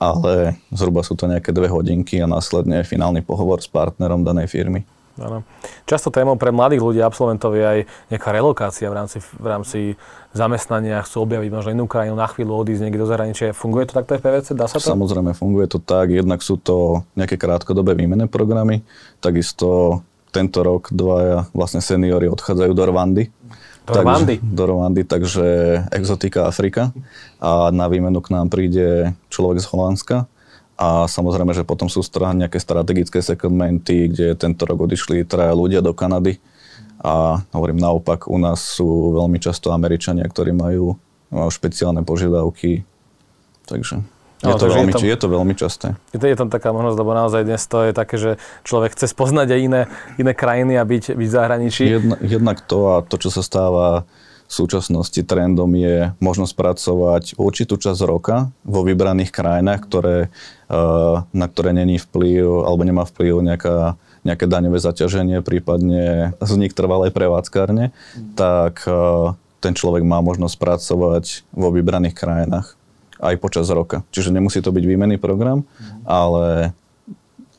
ale 0.00 0.56
zhruba 0.72 1.04
sú 1.04 1.20
to 1.20 1.28
nejaké 1.28 1.52
dve 1.52 1.68
hodinky 1.68 2.16
a 2.16 2.24
následne 2.24 2.80
finálny 2.80 3.20
pohovor 3.20 3.60
s 3.60 3.68
partnerom 3.68 4.24
danej 4.24 4.48
firmy. 4.48 4.88
Áno. 5.16 5.48
Často 5.88 6.12
témou 6.12 6.36
pre 6.36 6.52
mladých 6.52 6.84
ľudí, 6.84 7.00
absolventov 7.00 7.56
je 7.56 7.64
aj 7.64 7.78
nejaká 8.12 8.28
relokácia 8.36 8.92
v 8.92 8.94
rámci, 9.00 9.18
v 9.24 9.46
rámci 9.46 9.80
zamestnania, 10.36 11.00
chcú 11.00 11.24
objaviť 11.24 11.48
možno 11.48 11.70
inú 11.72 11.84
krajinu, 11.88 12.12
na 12.12 12.28
chvíľu 12.28 12.60
odísť 12.60 12.84
niekde 12.84 13.00
do 13.00 13.08
zahraničia. 13.08 13.56
Funguje 13.56 13.88
to 13.88 13.96
takto 13.96 14.20
v 14.20 14.28
PVC? 14.28 14.52
Dá 14.52 14.68
sa 14.68 14.76
to? 14.76 14.92
Samozrejme, 14.92 15.32
funguje 15.32 15.72
to 15.72 15.80
tak. 15.80 16.12
Jednak 16.12 16.44
sú 16.44 16.60
to 16.60 17.08
nejaké 17.16 17.40
krátkodobé 17.40 17.96
výmené 17.96 18.28
programy. 18.28 18.84
Takisto 19.24 20.00
tento 20.36 20.60
rok 20.60 20.92
dvaja 20.92 21.48
vlastne 21.56 21.80
seniori 21.80 22.28
odchádzajú 22.28 22.72
do 22.76 22.84
Rwandy. 22.84 23.24
Do 23.88 24.02
Rwandy? 24.02 24.36
do 24.42 24.64
Rwandy, 24.68 25.02
takže 25.08 25.46
exotika 25.94 26.44
Afrika. 26.44 26.92
A 27.40 27.72
na 27.72 27.88
výmenu 27.88 28.20
k 28.20 28.36
nám 28.36 28.52
príde 28.52 29.16
človek 29.32 29.64
z 29.64 29.66
Holandska 29.72 30.16
a 30.76 31.08
samozrejme, 31.08 31.56
že 31.56 31.64
potom 31.64 31.88
sú 31.88 32.04
nejaké 32.04 32.60
strategické 32.60 33.24
segmenty, 33.24 34.12
kde 34.12 34.36
tento 34.36 34.68
rok 34.68 34.84
odišli 34.84 35.24
traja 35.24 35.56
ľudia 35.56 35.80
do 35.80 35.96
Kanady. 35.96 36.36
A 37.00 37.40
hovorím 37.52 37.80
naopak, 37.80 38.28
u 38.28 38.36
nás 38.36 38.60
sú 38.60 39.16
veľmi 39.16 39.40
často 39.40 39.72
Američania, 39.72 40.28
ktorí 40.28 40.52
majú, 40.52 40.96
majú 41.32 41.50
špeciálne 41.52 42.04
požiadavky. 42.04 42.84
Takže 43.64 44.04
je, 44.44 44.52
no, 44.52 44.60
to 44.60 44.68
veľmi, 44.68 44.92
je, 44.92 45.00
to, 45.00 45.06
je 45.08 45.16
to 45.16 45.28
veľmi 45.32 45.54
časté. 45.56 45.96
Je 46.12 46.20
to, 46.20 46.28
je 46.28 46.36
to 46.36 46.44
taká 46.52 46.68
možnosť, 46.76 46.96
lebo 47.00 47.16
naozaj 47.16 47.42
dnes 47.48 47.62
to 47.64 47.88
je 47.88 47.92
také, 47.96 48.16
že 48.20 48.30
človek 48.68 48.92
chce 48.92 49.08
spoznať 49.16 49.48
aj 49.48 49.60
iné, 49.64 49.82
iné 50.20 50.32
krajiny 50.36 50.76
a 50.76 50.84
byť, 50.84 51.16
byť 51.16 51.28
v 51.28 51.32
zahraničí. 51.32 51.84
Jedna, 51.88 52.16
jednak 52.20 52.60
to 52.60 52.78
a 52.92 52.94
to, 53.00 53.16
čo 53.16 53.32
sa 53.32 53.40
stáva 53.40 54.04
v 54.46 54.52
súčasnosti 54.54 55.18
trendom 55.26 55.68
je 55.74 56.14
možnosť 56.22 56.54
pracovať 56.54 57.24
určitú 57.34 57.74
časť 57.76 58.00
roka 58.06 58.50
vo 58.62 58.86
vybraných 58.86 59.34
krajinách, 59.34 59.80
ktoré, 59.86 60.18
eh, 60.70 61.16
na 61.26 61.46
ktoré 61.50 61.74
není 61.74 61.98
vplyv 61.98 62.66
alebo 62.66 62.82
nemá 62.86 63.02
vplyv 63.02 63.42
nejaká, 63.42 63.98
nejaké 64.22 64.46
daňové 64.46 64.78
zaťaženie, 64.78 65.42
prípadne 65.42 66.34
vznik 66.38 66.72
trvalej 66.72 67.10
prevádzkárne, 67.10 67.90
mm. 67.90 68.38
tak 68.38 68.86
eh, 68.86 69.34
ten 69.58 69.74
človek 69.74 70.06
má 70.06 70.22
možnosť 70.22 70.56
pracovať 70.62 71.24
vo 71.50 71.74
vybraných 71.74 72.14
krajinách 72.14 72.78
aj 73.18 73.34
počas 73.40 73.66
roka. 73.72 74.04
Čiže 74.12 74.30
nemusí 74.30 74.60
to 74.62 74.70
byť 74.70 74.84
výmenný 74.86 75.18
program, 75.18 75.66
mm. 75.66 76.06
ale 76.06 76.76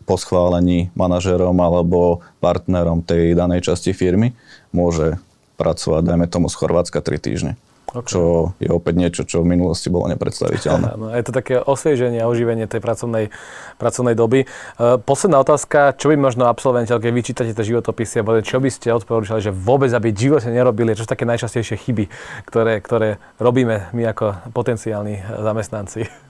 po 0.08 0.16
schválení 0.16 0.88
manažerom 0.96 1.60
alebo 1.60 2.24
partnerom 2.40 3.04
tej 3.04 3.36
danej 3.36 3.68
časti 3.68 3.92
firmy 3.92 4.32
môže 4.72 5.20
pracovať, 5.58 6.02
dajme 6.06 6.26
tomu 6.30 6.48
z 6.48 6.56
Chorvátska 6.56 7.02
3 7.02 7.18
týždne. 7.18 7.54
Okay. 7.88 8.20
Čo 8.20 8.52
je 8.60 8.68
opäť 8.68 9.00
niečo, 9.00 9.24
čo 9.24 9.48
v 9.48 9.56
minulosti 9.56 9.88
bolo 9.88 10.12
nepredstaviteľné. 10.12 10.90
No, 11.00 11.08
je 11.08 11.24
to 11.24 11.32
také 11.32 11.56
osvieženie 11.56 12.20
a 12.20 12.28
oživenie 12.28 12.68
tej 12.68 12.84
pracovnej, 12.84 13.32
pracovnej 13.80 14.12
doby. 14.12 14.44
Uh, 14.76 15.00
posledná 15.00 15.40
otázka, 15.40 15.96
čo 15.96 16.12
by 16.12 16.20
možno 16.20 16.52
absolventi, 16.52 16.92
keď 16.92 17.14
vyčítate 17.16 17.52
tie 17.56 17.66
životopisy, 17.74 18.20
alebo 18.20 18.44
čo 18.44 18.60
by 18.60 18.68
ste 18.68 18.92
odporúčali, 18.92 19.40
že 19.40 19.56
vôbec, 19.56 19.88
aby 19.96 20.12
v 20.12 20.20
živote 20.30 20.52
nerobili, 20.52 21.00
čo 21.00 21.08
sú 21.08 21.10
také 21.16 21.24
najčastejšie 21.24 21.80
chyby, 21.80 22.06
ktoré, 22.44 22.84
ktoré 22.84 23.24
robíme 23.40 23.88
my 23.96 24.04
ako 24.12 24.52
potenciálni 24.52 25.24
zamestnanci? 25.24 26.28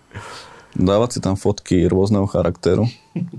dávať 0.78 1.18
si 1.18 1.20
tam 1.26 1.34
fotky 1.34 1.90
rôzneho 1.90 2.30
charakteru, 2.30 2.86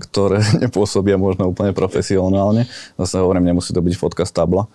ktoré 0.09 0.43
nepôsobia 0.63 1.15
možno 1.15 1.47
úplne 1.47 1.71
profesionálne. 1.71 2.67
Zase 2.99 3.23
hovorím, 3.23 3.47
nemusí 3.55 3.71
to 3.71 3.79
byť 3.79 3.95
fotka 3.95 4.27
z 4.27 4.35
tabla, 4.35 4.67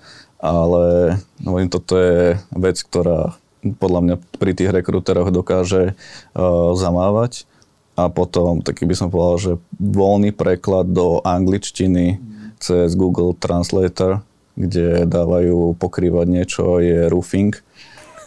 ale 0.44 1.16
no, 1.40 1.56
toto 1.72 1.96
je 1.96 2.36
vec, 2.52 2.76
ktorá 2.84 3.32
podľa 3.80 4.00
mňa 4.04 4.16
pri 4.36 4.52
tých 4.52 4.70
rekruteroch 4.76 5.32
dokáže 5.32 5.96
uh, 6.36 6.76
zamávať. 6.76 7.48
A 7.96 8.10
potom, 8.10 8.60
taký 8.60 8.84
by 8.84 8.94
som 8.98 9.08
povedal, 9.08 9.38
že 9.40 9.52
voľný 9.78 10.34
preklad 10.34 10.90
do 10.90 11.22
angličtiny 11.22 12.18
cez 12.58 12.92
Google 12.98 13.38
Translator, 13.38 14.20
kde 14.58 15.06
dávajú 15.06 15.78
pokrývať 15.78 16.26
niečo, 16.26 16.82
je 16.82 17.08
roofing 17.08 17.54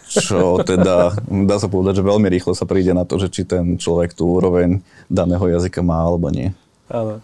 čo 0.08 0.63
teda 0.63 1.12
dá 1.27 1.56
sa 1.60 1.67
povedať, 1.67 1.99
že 1.99 2.08
veľmi 2.08 2.27
rýchlo 2.32 2.56
sa 2.56 2.63
príde 2.63 2.95
na 2.95 3.03
to, 3.03 3.19
že 3.19 3.27
či 3.27 3.43
ten 3.43 3.75
človek 3.75 4.15
tú 4.15 4.39
úroveň 4.39 4.80
daného 5.12 5.43
jazyka 5.51 5.84
má 5.84 5.99
alebo 5.99 6.32
nie. 6.32 6.56
Áno. 6.88 7.19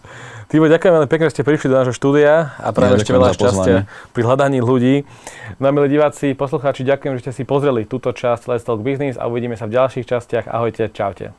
Tibo, 0.48 0.68
ďakujem 0.68 0.92
veľmi 0.92 1.08
pekne, 1.08 1.26
že 1.32 1.40
ste 1.40 1.44
prišli 1.46 1.72
do 1.72 1.76
nášho 1.80 1.96
štúdia 1.96 2.52
a 2.60 2.68
práve 2.70 2.96
ja, 2.96 3.00
ešte 3.00 3.16
veľa 3.16 3.32
šťastia 3.32 3.76
pri 4.12 4.22
hľadaní 4.22 4.60
ľudí. 4.60 5.08
No 5.56 5.68
a 5.68 5.70
milí 5.72 5.88
diváci, 5.88 6.36
poslucháči, 6.36 6.84
ďakujem, 6.84 7.16
že 7.16 7.20
ste 7.28 7.32
si 7.32 7.42
pozreli 7.48 7.88
túto 7.88 8.12
časť 8.12 8.52
Let's 8.52 8.64
Talk 8.68 8.84
Business 8.84 9.16
a 9.16 9.24
uvidíme 9.24 9.56
sa 9.56 9.64
v 9.64 9.80
ďalších 9.80 10.04
častiach. 10.04 10.46
Ahojte, 10.52 10.92
čaute. 10.92 11.32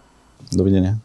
Dovidenia. 0.50 0.98